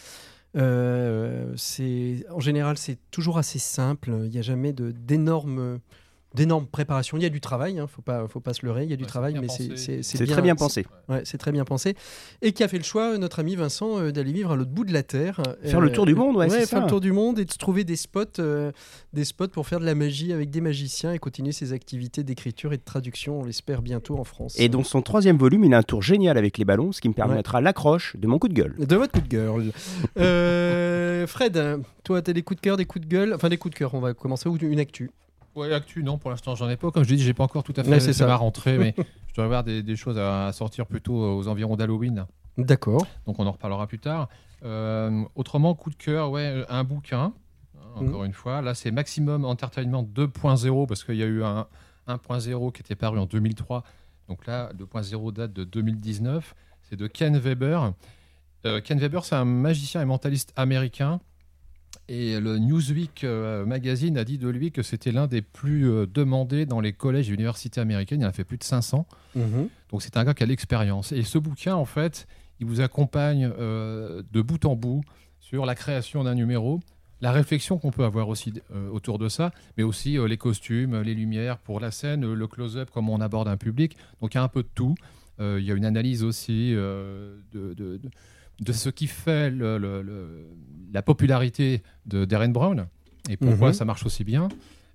[1.56, 4.12] C'est en général, c'est toujours assez simple.
[4.26, 5.80] Il n'y a jamais d'énormes
[6.34, 7.18] d'énormes préparations.
[7.18, 8.84] Il y a du travail, hein, faut pas faut pas se leurrer.
[8.84, 10.86] Il y a du Ouais, travail, mais c'est très bien pensé.
[11.10, 11.96] Ouais, c'est très bien pensé.
[12.42, 14.84] Et qui a fait le choix, notre ami Vincent, euh, d'aller vivre à l'autre bout
[14.86, 15.42] de la Terre.
[15.64, 16.80] Faire le tour du monde, ouais, faire ça.
[16.82, 18.72] le tour du monde et de trouver des spots, euh,
[19.14, 22.74] des spots pour faire de la magie avec des magiciens et continuer ses activités d'écriture
[22.74, 24.56] et de traduction, on l'espère bientôt en France.
[24.60, 27.10] Et dans son troisième volume, il a un tour génial avec les ballons, ce qui
[27.10, 28.76] me permettra l'accroche de mon coup de gueule.
[28.78, 29.72] De votre coup de girl.
[30.18, 33.58] Euh, Fred, toi, tu as des coups de cœur, des coups de gueule, enfin des
[33.58, 35.10] coups de cœur, on va commencer, ou une actu?
[35.58, 36.92] Ouais, actu, non, pour l'instant, j'en ai pas.
[36.92, 38.28] Comme je dis, j'ai pas encore tout à fait c'est ça.
[38.28, 38.94] ma rentrée, mais
[39.28, 42.26] je dois avoir des, des choses à sortir plutôt aux environs d'Halloween.
[42.58, 43.06] D'accord.
[43.26, 44.30] Donc on en reparlera plus tard.
[44.64, 47.34] Euh, autrement, coup de cœur, ouais, un bouquin.
[47.76, 51.68] hein, Encore une fois, là c'est Maximum Entertainment 2.0 parce qu'il y a eu un
[52.08, 53.84] 1.0 qui était paru en 2003.
[54.28, 56.56] Donc là, 2.0 date de 2019.
[56.90, 57.94] C'est de Ken Weber.
[58.66, 61.20] Euh, Ken Weber, c'est un magicien et mentaliste américain.
[62.10, 66.06] Et le Newsweek euh, magazine a dit de lui que c'était l'un des plus euh,
[66.06, 68.22] demandés dans les collèges et universités américaines.
[68.22, 69.06] Il en a fait plus de 500.
[69.36, 69.68] Mhm.
[69.92, 71.12] Donc c'est un gars qui a l'expérience.
[71.12, 72.26] Et ce bouquin, en fait,
[72.62, 75.02] il vous accompagne euh, de bout en bout
[75.40, 76.80] sur la création d'un numéro,
[77.20, 81.02] la réflexion qu'on peut avoir aussi euh, autour de ça, mais aussi euh, les costumes,
[81.02, 83.98] les lumières pour la scène, le close-up, comment on aborde un public.
[84.22, 84.96] Donc il y a un peu de tout.
[85.40, 88.00] Il y a une analyse aussi de, de- de-
[88.60, 90.48] de ce qui fait le- le- le-
[90.94, 92.88] la popularité de Darren Brown
[93.30, 93.74] et pourquoi Mhm.
[93.74, 94.48] ça marche aussi bien.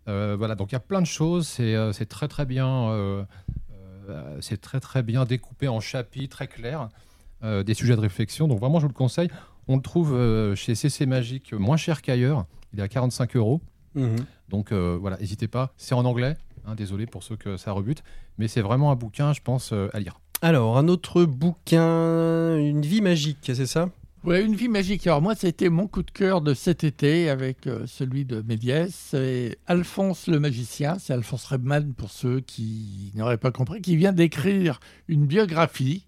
[0.08, 1.46] Euh, voilà, donc il y a plein de choses.
[1.46, 2.88] C'est euh, très très bien.
[2.90, 3.24] euh,
[4.08, 6.88] euh, c'est très très bien découpé en chapitres très clairs,
[7.42, 8.46] des sujets de réflexion.
[8.48, 9.28] Donc vraiment, je vous le conseille.
[9.68, 12.46] On le trouve chez CC Magique moins cher qu'ailleurs.
[12.72, 13.60] Il est à 45 euros.
[13.94, 14.16] Mhm.
[14.48, 15.72] Donc voilà, n'hésitez pas.
[15.76, 16.36] C'est en anglais.
[16.64, 18.04] hein, désolé pour ceux que ça rebute,
[18.38, 20.20] mais c'est vraiment un bouquin, je pense, à lire.
[20.45, 23.90] Alors, un autre bouquin, Une vie magique, c'est ça?
[24.24, 25.07] Ouais, une vie magique.
[25.07, 28.93] Alors moi, c'était mon coup de cœur de cet été avec euh, celui de Méliès.
[28.93, 30.99] C'est Alphonse le magicien.
[30.99, 36.07] C'est Alphonse Rebman pour ceux qui n'auraient pas compris, qui vient d'écrire une biographie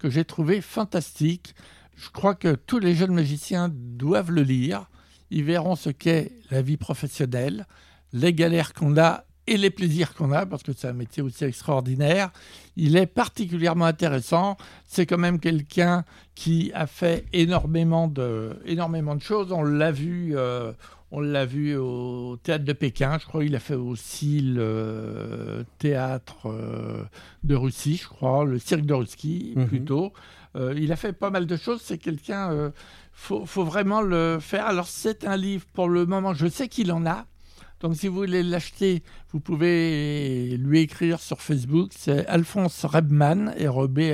[0.00, 1.54] que j'ai trouvée fantastique.
[1.94, 4.90] Je crois que tous les jeunes magiciens doivent le lire.
[5.30, 7.66] Ils verront ce qu'est la vie professionnelle,
[8.12, 11.44] les galères qu'on a et les plaisirs qu'on a, parce que c'est un métier aussi
[11.44, 12.30] extraordinaire.
[12.76, 14.56] Il est particulièrement intéressant.
[14.86, 19.52] C'est quand même quelqu'un qui a fait énormément de, énormément de choses.
[19.52, 20.72] On l'a vu, euh,
[21.10, 23.18] on l'a vu au théâtre de Pékin.
[23.20, 27.02] Je crois qu'il a fait aussi le théâtre euh,
[27.44, 29.66] de Russie, je crois, le cirque de Russie Mhm.
[29.68, 30.12] plutôt.
[30.56, 31.80] Euh, il a fait pas mal de choses.
[31.82, 32.50] C'est quelqu'un.
[32.52, 32.70] euh,
[33.12, 34.66] faut, faut vraiment le faire.
[34.66, 36.34] Alors c'est un livre pour le moment.
[36.34, 37.24] Je sais qu'il en a.
[37.80, 39.02] Donc si vous voulez l'acheter,
[39.32, 41.90] vous pouvez lui écrire sur Facebook.
[41.96, 43.50] C'est Alphonse Rebman,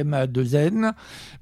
[0.06, 0.92] R-E-B-M-A-2-N.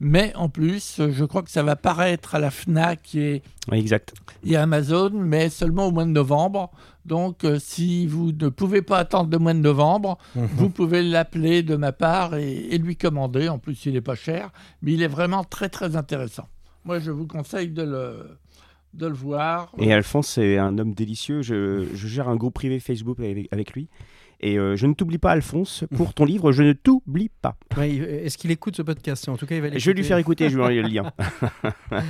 [0.00, 4.12] Mais en plus, je crois que ça va paraître à la FNAC et, Ouais, exact.
[4.44, 6.70] et Amazon, mais seulement au mois de novembre.
[7.06, 11.62] Donc euh, si vous ne pouvez pas attendre le mois de novembre, vous pouvez l'appeler
[11.62, 13.48] de ma part et, et lui commander.
[13.48, 14.50] En plus, il n'est pas cher,
[14.82, 16.46] mais il est vraiment très très intéressant.
[16.84, 18.26] Moi, je vous conseille de le,
[18.94, 19.72] de le voir.
[19.78, 21.42] Et Alphonse, c'est un homme délicieux.
[21.42, 23.88] Je, gère un groupe privé Facebook avec lui.
[24.42, 27.56] Et euh, je ne t'oublie pas, Alphonse, pour ton livre, je ne t'oublie pas.
[27.76, 29.28] Ouais, il- Est-ce qu'il écoute ce podcast?
[29.28, 31.12] En tout cas, il va Je vais lui faire écouter, je lui envoyer le lien.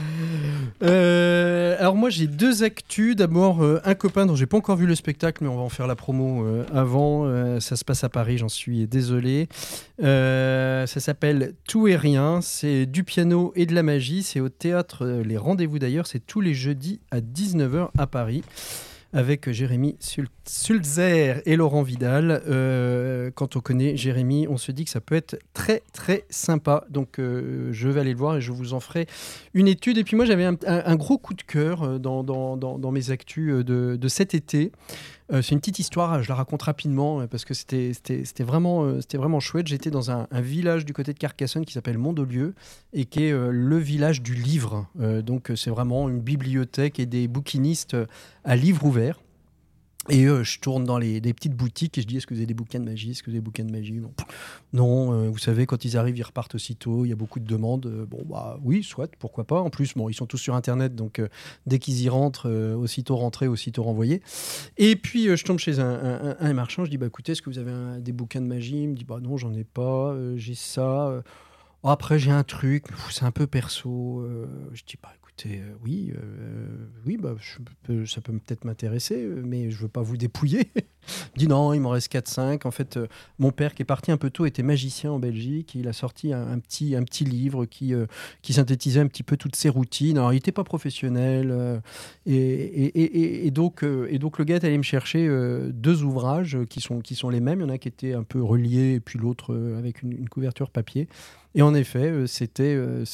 [0.82, 3.14] Euh, alors moi j'ai deux actus.
[3.16, 5.68] D'abord euh, un copain dont j'ai pas encore vu le spectacle, mais on va en
[5.68, 7.26] faire la promo euh, avant.
[7.26, 9.48] Euh, ça se passe à Paris, j'en suis désolé.
[10.02, 12.40] Euh, ça s'appelle Tout et rien.
[12.40, 14.22] C'est du piano et de la magie.
[14.22, 16.06] C'est au théâtre euh, Les Rendez-vous d'ailleurs.
[16.06, 18.42] C'est tous les jeudis à 19h à Paris.
[19.12, 22.42] Avec Jérémy Sul- Sulzer et Laurent Vidal.
[22.46, 26.84] Euh, quand on connaît Jérémy, on se dit que ça peut être très très sympa.
[26.90, 29.06] Donc euh, je vais aller le voir et je vous en ferai
[29.52, 29.98] une étude.
[29.98, 33.64] Et puis moi, j'avais un, gros coup de cœur euh, dans, dans- dans- mes actus
[33.64, 34.70] de cet été.
[35.32, 39.40] Euh, c'est une petite histoire, je la raconte rapidement euh, parce que euh, c'était vraiment
[39.40, 39.68] chouette.
[39.68, 42.54] J'étais dans un, village du côté de Carcassonne qui s'appelle Mondelieu
[42.92, 44.86] et qui est le village du livre.
[44.98, 47.96] Donc c'est vraiment une bibliothèque et des bouquinistes
[48.44, 49.20] à livre ouvert.
[50.08, 52.40] Et euh, je tourne dans les, des petites boutiques et je dis est-ce que vous
[52.40, 53.10] avez des bouquins de magie?
[53.10, 54.00] Est-ce que vous avez des bouquins de magie?
[54.72, 57.04] Non, euh, vous savez, quand ils arrivent, ils repartent aussitôt.
[57.04, 57.84] Il y a beaucoup de demandes.
[57.84, 59.60] Euh, bon, bah oui, soit, pourquoi pas.
[59.60, 61.20] En plus, bon, ils sont tous sur Internet, donc
[61.66, 64.22] dès qu'ils y rentrent, aussitôt rentrés, aussitôt renvoyés.
[64.78, 66.84] Et puis, je tombe chez un, un- marchand.
[66.84, 68.82] Je dis bah écoutez, est-ce que vous avez des bouquins de magie?
[68.82, 70.16] Il me dit bah non, j'en ai pas.
[70.36, 71.22] j'ai ça.
[71.84, 72.86] après, j'ai un truc.
[73.10, 74.26] C'est un peu perso.
[74.72, 75.12] je dis bah
[75.46, 77.34] euh, oui, euh, oui, bah
[78.06, 80.70] ça peut peut-être m'intéresser, euh, mais je veux pas vous dépouiller.
[81.36, 82.66] Il dit non, il m'en reste 4-5.
[82.66, 83.06] En fait, euh,
[83.38, 85.74] mon père qui est parti un peu tôt était magicien en Belgique.
[85.74, 88.06] Il a sorti un, petit, un petit livre qui, euh,
[88.42, 90.18] qui synthétisait un petit peu toutes ses routines.
[90.18, 91.50] Alors, il n'était pas professionnel.
[91.50, 91.78] euh,
[92.26, 97.14] et, donc, euh, le gars est allé me chercher euh, deux ouvrages qui sont, qui
[97.14, 97.60] sont les mêmes.
[97.60, 100.28] Il y en a qui étaient un peu reliés, et puis l'autre euh, avec une
[100.28, 101.08] couverture papier.
[101.54, 103.04] Et en effet, euh, c'était euh,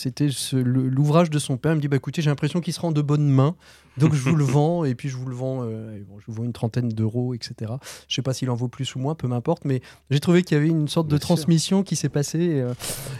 [0.52, 1.72] l'ouvrage de son père.
[1.72, 3.56] Il me dit bah, écoutez, j'ai l'impression qu'il sera en de bonnes mains.
[3.98, 4.84] Donc, je vous le vends.
[4.84, 7.72] Et puis, je vous le vends, euh, bon, je vous vends une trentaine d'euros, etc.
[8.08, 9.64] Je sais pas s'il en vaut plus ou moins, peu m'importe.
[9.64, 9.80] Mais
[10.10, 11.20] j'ai trouvé qu'il y avait une sorte de sûr.
[11.20, 12.60] transmission qui s'est passée.
[12.60, 12.74] euh,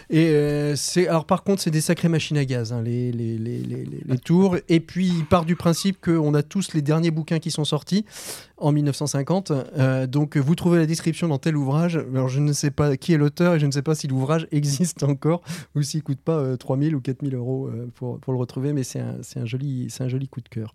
[0.09, 3.37] et euh, c'est alors par contre, c'est des sacrées machines à gaz, hein, les, les,
[3.37, 4.57] les, les, les tours.
[4.69, 8.05] Et puis il part du principe qu'on a tous les derniers bouquins qui sont sortis
[8.57, 9.51] en 1950.
[9.51, 11.97] Euh, donc vous trouvez la description dans tel ouvrage.
[12.13, 14.47] Alors je ne sais pas qui est l'auteur et je ne sais pas si l'ouvrage
[14.51, 15.41] existe encore
[15.75, 18.73] ou s'il coûte pas euh, 3000 ou 4000 euros pour, pour le retrouver.
[18.73, 20.66] Mais c'est un, un, joli, un joli coup de cœur.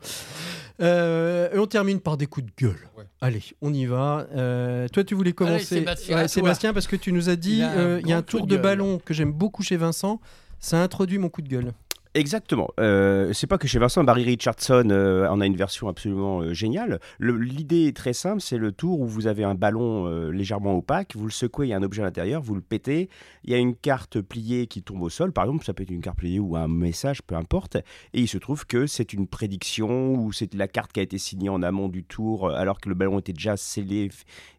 [0.81, 2.89] Euh, et on termine par des coups de gueule.
[2.97, 3.05] Ouais.
[3.21, 4.27] Allez, on y va.
[4.35, 7.71] Euh, toi, tu voulais commencer, Sébastien, Ouais, parce que tu nous as dit, Il a
[7.71, 10.21] un euh, y a un tour de ballon que j'aime beaucoup chez Vincent.
[10.59, 11.73] Ça a introduit mon coup de gueule.
[12.15, 12.69] Exactement.
[12.79, 16.53] Euh, c'est pas que chez Vincent, Barry Richardson euh, en a une version absolument euh,
[16.53, 17.01] géniale.
[17.19, 20.77] Le- L'idée est très simple, c'est le tour où vous avez un ballon euh, légèrement
[20.77, 23.09] opaque, vous le secouez, il y a un objet à l'intérieur, vous le pétez,
[23.45, 25.91] il y a une carte pliée qui tombe au sol, par exemple, ça peut être
[25.91, 29.27] une carte pliée ou un message, peu importe, et il se trouve que c'est une
[29.27, 32.79] prédiction ou c'est la carte qui a été signée en amont du tour euh, alors
[32.79, 34.11] que le ballon était déjà scellé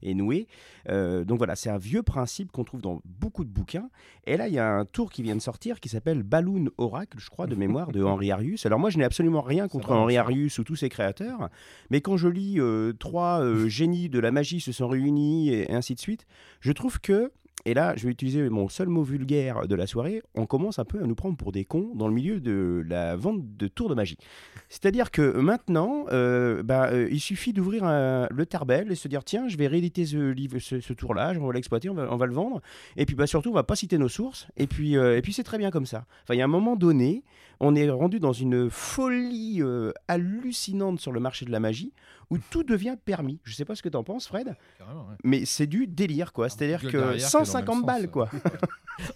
[0.02, 0.48] et noué.
[0.90, 3.90] Donc voilà, c'est un vieux principe qu'on trouve dans beaucoup de bouquins.
[4.26, 7.20] Et là, il y a un tour qui vient de sortir qui s'appelle Balloon Oracle,
[7.20, 8.66] je crois, de mémoire, de Henri Arius.
[8.66, 10.18] Alors moi, je n'ai absolument rien contre Henri.
[10.18, 11.50] Arius ou tous ses créateurs,
[11.90, 15.72] mais quand je lis euh, trois euh, génies de la magie se sont réunis et
[15.72, 16.26] ainsi de suite,
[16.60, 17.32] je trouve que
[17.66, 20.22] et là, je vais utiliser mon seul mot vulgaire de la soirée.
[20.36, 23.16] On commence un peu à nous prendre pour des cons dans le milieu de la
[23.16, 24.18] vente de tours de magie.
[24.68, 29.48] C'est-à-dire que maintenant, euh, bah, euh, il suffit d'ouvrir le Tarbell et se dire tiens,
[29.48, 32.62] je vais rééditer ce, livre, ce, tour-là, on va l'exploiter, on va, le vendre.
[32.98, 34.48] Et puis bah, surtout, on va pas citer nos sources.
[34.58, 36.06] Et puis, euh, c'est très bien comme ça.
[36.30, 37.24] Il y a un moment donné,
[37.60, 41.94] on est rendu dans une folie euh, hallucinante sur le marché de la magie
[42.30, 43.40] où tout devient permis.
[43.44, 44.86] Je sais pas ce que tu en penses, Fred, ouais.
[45.24, 46.50] mais c'est du délire, quoi.
[46.50, 48.12] C'est-à-dire que derrière qui est dans le 150 même balles, sens.
[48.12, 48.30] quoi.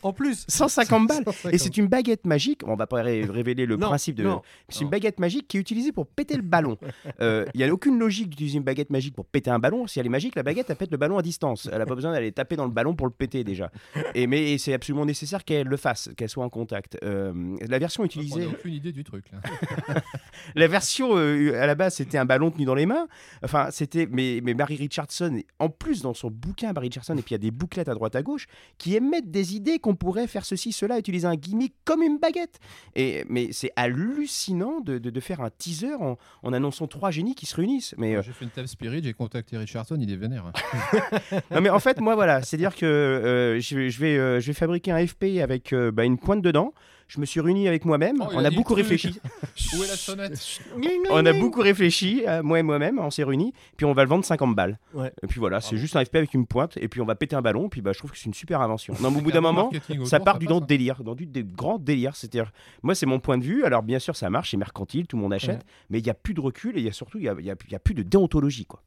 [0.02, 1.24] En plus, 150 balles.
[1.26, 1.54] 150.
[1.54, 2.62] Et c'est une baguette magique.
[2.66, 4.28] On va pas ré- révéler le Non, principe de.
[4.70, 6.78] C'est une baguette magique qui est utilisée pour péter le ballon.
[7.22, 9.88] Euh, Il n'y a aucune logique d'utiliser une baguette magique pour péter un ballon.
[9.88, 11.68] Si elle est magique, la baguette, elle pète le ballon à distance.
[11.72, 13.72] Elle n'a pas besoin d'aller taper dans le ballon pour le péter déjà.
[14.14, 16.98] Et mais c'est absolument nécessaire qu'elle le fasse, qu'elle soit en contact.
[17.04, 19.26] Euh, la version On n'a aucune idée du truc.
[19.32, 19.40] Là.
[20.56, 23.08] La version euh, à la base, c'était un ballon tenu dans les mains.
[23.44, 24.08] Enfin, c'était.
[24.10, 27.36] Mais, mais Barry Richardson, en plus dans son bouquin, Barry Richardson, et puis il y
[27.36, 28.48] a des bouclettes à droite à gauche
[28.78, 32.60] qui émettent des idées qu'on pourrait faire ceci, cela, utiliser un gimmick comme une baguette.
[32.96, 37.36] Et, mais c'est hallucinant de, de- de faire un teaser en, en annonçant trois génies
[37.36, 37.96] qui se réunissent.
[37.98, 40.52] Mais, euh, J'ai fait une table spirit, j'ai contacté Richardson, il est vénère.
[41.52, 44.54] non, mais en fait, moi, voilà, c'est-à-dire que euh, je, vais- je vais, je vais
[44.54, 46.74] fabriquer un FP avec bah, une pointe dedans.
[47.08, 48.18] Je me suis réuni avec moi-même.
[48.22, 49.18] Oh, on a beaucoup réfléchi.
[49.78, 50.60] Où est la sonnette
[51.10, 54.10] On a beaucoup réfléchi, euh, moi et moi-même, on s'est réunis, puis on va le
[54.10, 54.78] vendre 50 balles.
[54.94, 55.12] Ouais.
[55.24, 57.36] Et puis voilà, c'est juste un FP avec une pointe, et puis on va péter
[57.38, 58.94] un ballon, puis bah, je trouve que c'est une super invention.
[59.02, 60.66] Non, mais au bout d'un moment, ça autour, part du passe, dans hein.
[60.68, 62.16] délire, dans du dé- grand délire.
[62.16, 62.52] C'est-à-dire,
[62.84, 63.64] moi, c'est mon point de vue.
[63.64, 65.66] Alors, bien sûr, ça marche, c'est mercantile, tout le monde achète, Ouais.
[65.90, 67.36] mais il n'y a plus de recul et il y a surtout, il y a,
[67.40, 68.84] il y a- il y a plus de déontologie, quoi.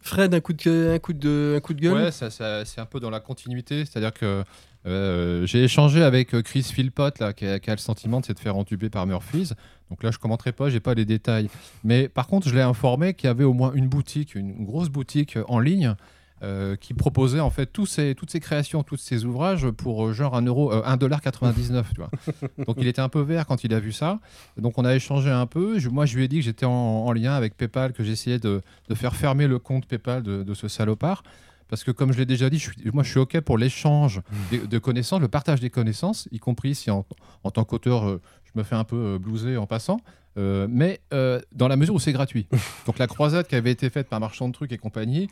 [0.00, 1.94] Fred, un coup de, un coup de, un coup de gueule?
[1.94, 3.84] Ouais, ça, ça- c'est un peu dans la continuité.
[3.86, 4.44] C'est-à-dire que
[4.86, 8.26] euh, j'ai échangé avec euh, Chris Philpott, là, qui, a, qui a le sentiment de
[8.26, 9.54] s'être fait entuber par Murphy's.
[9.90, 11.48] Donc là, je commenterai pas, j'ai pas les détails.
[11.84, 14.64] Mais par contre, je l'ai informé qu'il y avait au moins une boutique, une, une
[14.64, 15.94] grosse boutique euh, en ligne.
[16.42, 20.12] euh, qui proposait en fait tous ces, toutes ces créations, tous ces ouvrages pour euh,
[20.12, 21.84] genre 1 euro, euh, 1,99$.
[21.94, 22.10] tu vois.
[22.66, 24.18] Donc il était un peu vert quand il a vu ça.
[24.58, 25.78] Donc on a échangé un peu.
[25.78, 28.38] Je- moi je lui ai dit que j'étais en, en lien avec PayPal, que j'essayais
[28.40, 28.60] de,
[28.90, 31.22] de faire fermer le compte PayPal de, de ce salopard.
[31.68, 34.20] Parce que comme je l'ai déjà dit, je suis- moi je suis OK pour l'échange
[34.52, 37.06] de, de connaissances, le partage des connaissances, y compris si en,
[37.42, 39.98] en tant qu'auteur, euh, je me fais un peu euh, blouser en passant.
[40.36, 42.48] Euh, mais euh, dans la mesure où c'est gratuit.
[42.86, 45.28] Donc la croisade qui avait été faite par Marchand de Trucs et compagnie,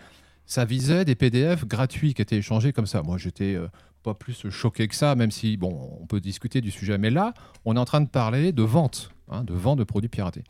[0.46, 3.02] ça visait des PDF gratuits qui étaient échangés comme ça.
[3.02, 3.66] Moi, j'étais euh,
[4.04, 6.98] pas plus choqué que ça, même si, bon, on peut discuter du sujet.
[6.98, 10.08] Mais là, on est en train de parler de vente, hein, de vente de produits
[10.08, 10.44] piratés.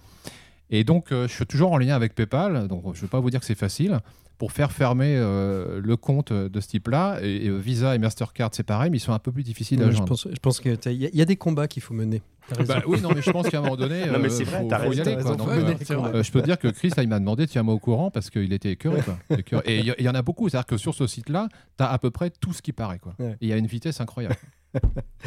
[0.70, 3.28] Et donc, je suis toujours en lien avec PayPal, donc je ne vais pas vous
[3.28, 4.00] dire que c'est facile,
[4.38, 7.18] pour faire fermer euh, le compte de ce type-là.
[7.22, 9.86] Et, et Visa et Mastercard, c'est pareil, mais ils sont un peu plus difficiles à
[9.86, 10.08] je joindre.
[10.08, 12.22] pense, je pense qu'il y, a- il y a des combats qu'il faut mener.
[12.66, 14.62] Bah oui, non, mais je pense qu'à un moment donné, Non, mais euh, c'est vrai,
[14.62, 15.22] faut, y raison, aller.
[15.22, 15.36] quoi.
[15.36, 15.74] Donc, euh,
[16.14, 18.30] euh, je peux te dire que Chris, là, il m'a demandé, tiens-moi au courant, parce
[18.30, 19.00] qu'il était écœuré.
[19.02, 19.16] quoi.
[19.38, 19.62] Écœuré.
[19.68, 20.48] Et il y, en a beaucoup.
[20.48, 22.98] C'est-à-dire que sur ce site-là, tu as à peu près tout ce qui paraît.
[22.98, 23.14] Quoi.
[23.20, 23.32] Ouais.
[23.40, 24.34] Et il y a une vitesse incroyable.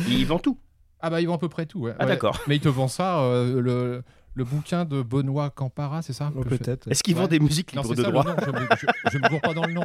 [0.09, 0.57] Ils vendent tout.
[0.99, 1.79] Ah bah, ils vendent à peu près tout.
[1.81, 1.93] ouais.
[1.99, 2.09] Ah Ouais.
[2.11, 2.37] d'accord.
[2.47, 4.03] Mais ils te vendent ça, euh, le,
[4.36, 6.91] le bouquin de Benoît Campara, c'est ça Oh, que je- Peut-être.
[6.91, 7.21] Est-ce qu'ils Ouais.
[7.21, 8.36] vendent des musiques Non, libres c'est de ça droit nom.
[8.39, 9.83] Je je me gourre pas dans le nom.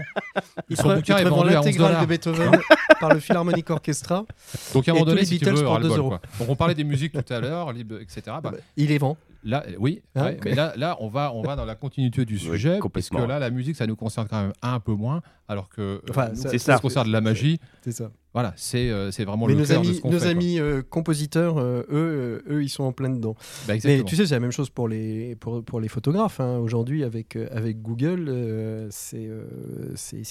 [0.68, 2.02] Il Son bouquin est vendu à 11 l'intégrale dollars.
[2.02, 2.50] de Beethoven
[3.00, 4.24] par le Philharmonic Orchestra.
[4.74, 6.14] Donc à un moment donné, si tu veux, pour ras le 2 bol, euros.
[6.48, 8.22] on parlait des musiques tout à l'heure, libre, etc.
[8.42, 9.16] Bah, Il les vend.
[9.42, 10.44] Là, euh, oui, Ah, ouais, ok.
[10.44, 13.20] mais là, là, on va, on va dans la continuité du sujet, parce complètement.
[13.22, 16.00] que là, la musique, ça nous concerne quand même un peu moins, alors que euh,
[16.10, 16.78] Enfin, nous, ça- ça ça.
[16.78, 17.58] concerne la magie.
[17.82, 18.10] C'est ça.
[18.32, 20.60] Voilà, c'est euh, vraiment Mais le nos cœur de amis, ce qu'on nos fait, amis
[20.60, 23.34] euh, compositeurs, euh, eux, euh, eux, ils sont en plein dedans.
[23.66, 26.38] Bah, Mais tu sais, c'est la même chose pour les, pour, pour les photographes.
[26.38, 26.58] hein.
[26.58, 29.28] Aujourd'hui, avec, avec Google, c'est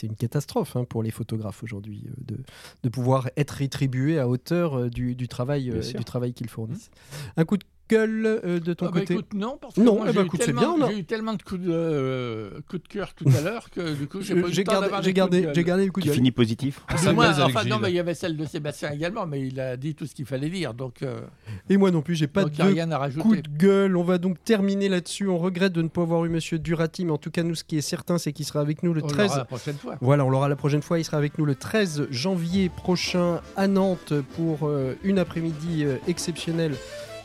[0.04, 2.38] une catastrophe hein, pour les photographes aujourd'hui de,
[2.84, 6.92] de pouvoir être rétribués à hauteur du, du travail, du travail qu'ils fournissent.
[7.36, 9.96] Un coup de gueule euh, de ton Ah bah côté écoute, non, parce que Non,
[9.96, 12.50] moi, eh j'ai bah, eu bien, on a- j'ai eu tellement de coups de, euh,
[12.70, 14.82] coups de cœur tout à l'heure que du coup, j'ai pas eu J'ai le temps
[14.82, 16.16] gardé, j'ai gardé, j'ai gardé le coup de Qui gueule.
[16.18, 16.82] finit positif.
[16.90, 17.84] Du Ça moins, baise avec enfin, non, Gilles.
[17.84, 20.26] mais il y avait celle de Sébastien également, mais il a dit tout ce qu'il
[20.26, 21.22] fallait dire, donc euh,
[21.70, 23.98] Et moi non plus, j'ai pas donc de rien à coup de gueule.
[23.98, 25.28] On va donc terminer là-dessus.
[25.28, 27.64] On regrette de ne pas avoir eu Monsieur Durati, mais en tout cas, nous, ce
[27.64, 29.96] qui est certain, c'est qu'il sera avec nous le On 13 l'aura la prochaine fois.
[30.02, 31.00] Voilà, on l'aura la prochaine fois.
[31.00, 35.96] Il sera avec nous le 13 janvier prochain à Nantes pour euh, une après-midi euh,
[36.08, 36.76] exceptionnelle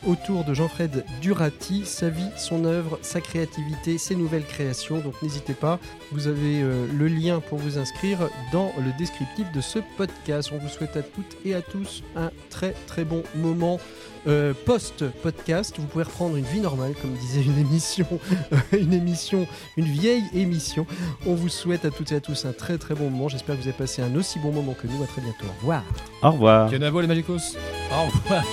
[0.05, 4.99] autour de Jean-Fred Durati, sa vie, son œuvre, sa créativité, ses nouvelles créations.
[4.99, 5.79] Donc n'hésitez pas,
[6.11, 10.51] vous avez euh, le lien pour vous inscrire dans le descriptif de ce podcast.
[10.53, 13.79] On vous souhaite à toutes et à tous un très très bon moment
[14.27, 15.75] euh, post-podcast.
[15.77, 18.07] Vous pouvez reprendre une vie normale, comme disait une émission,
[18.71, 19.47] une émission,
[19.77, 20.85] une vieille émission.
[21.25, 23.27] On vous souhaite à toutes et à tous un très très bon moment.
[23.27, 25.03] J'espère que vous avez passé un aussi bon moment que nous.
[25.03, 25.45] À très bientôt.
[25.45, 25.83] Au revoir.
[26.21, 26.69] Au revoir.
[26.69, 27.55] Les Magicos
[27.91, 28.43] Au revoir.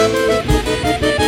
[0.00, 1.19] Thank you.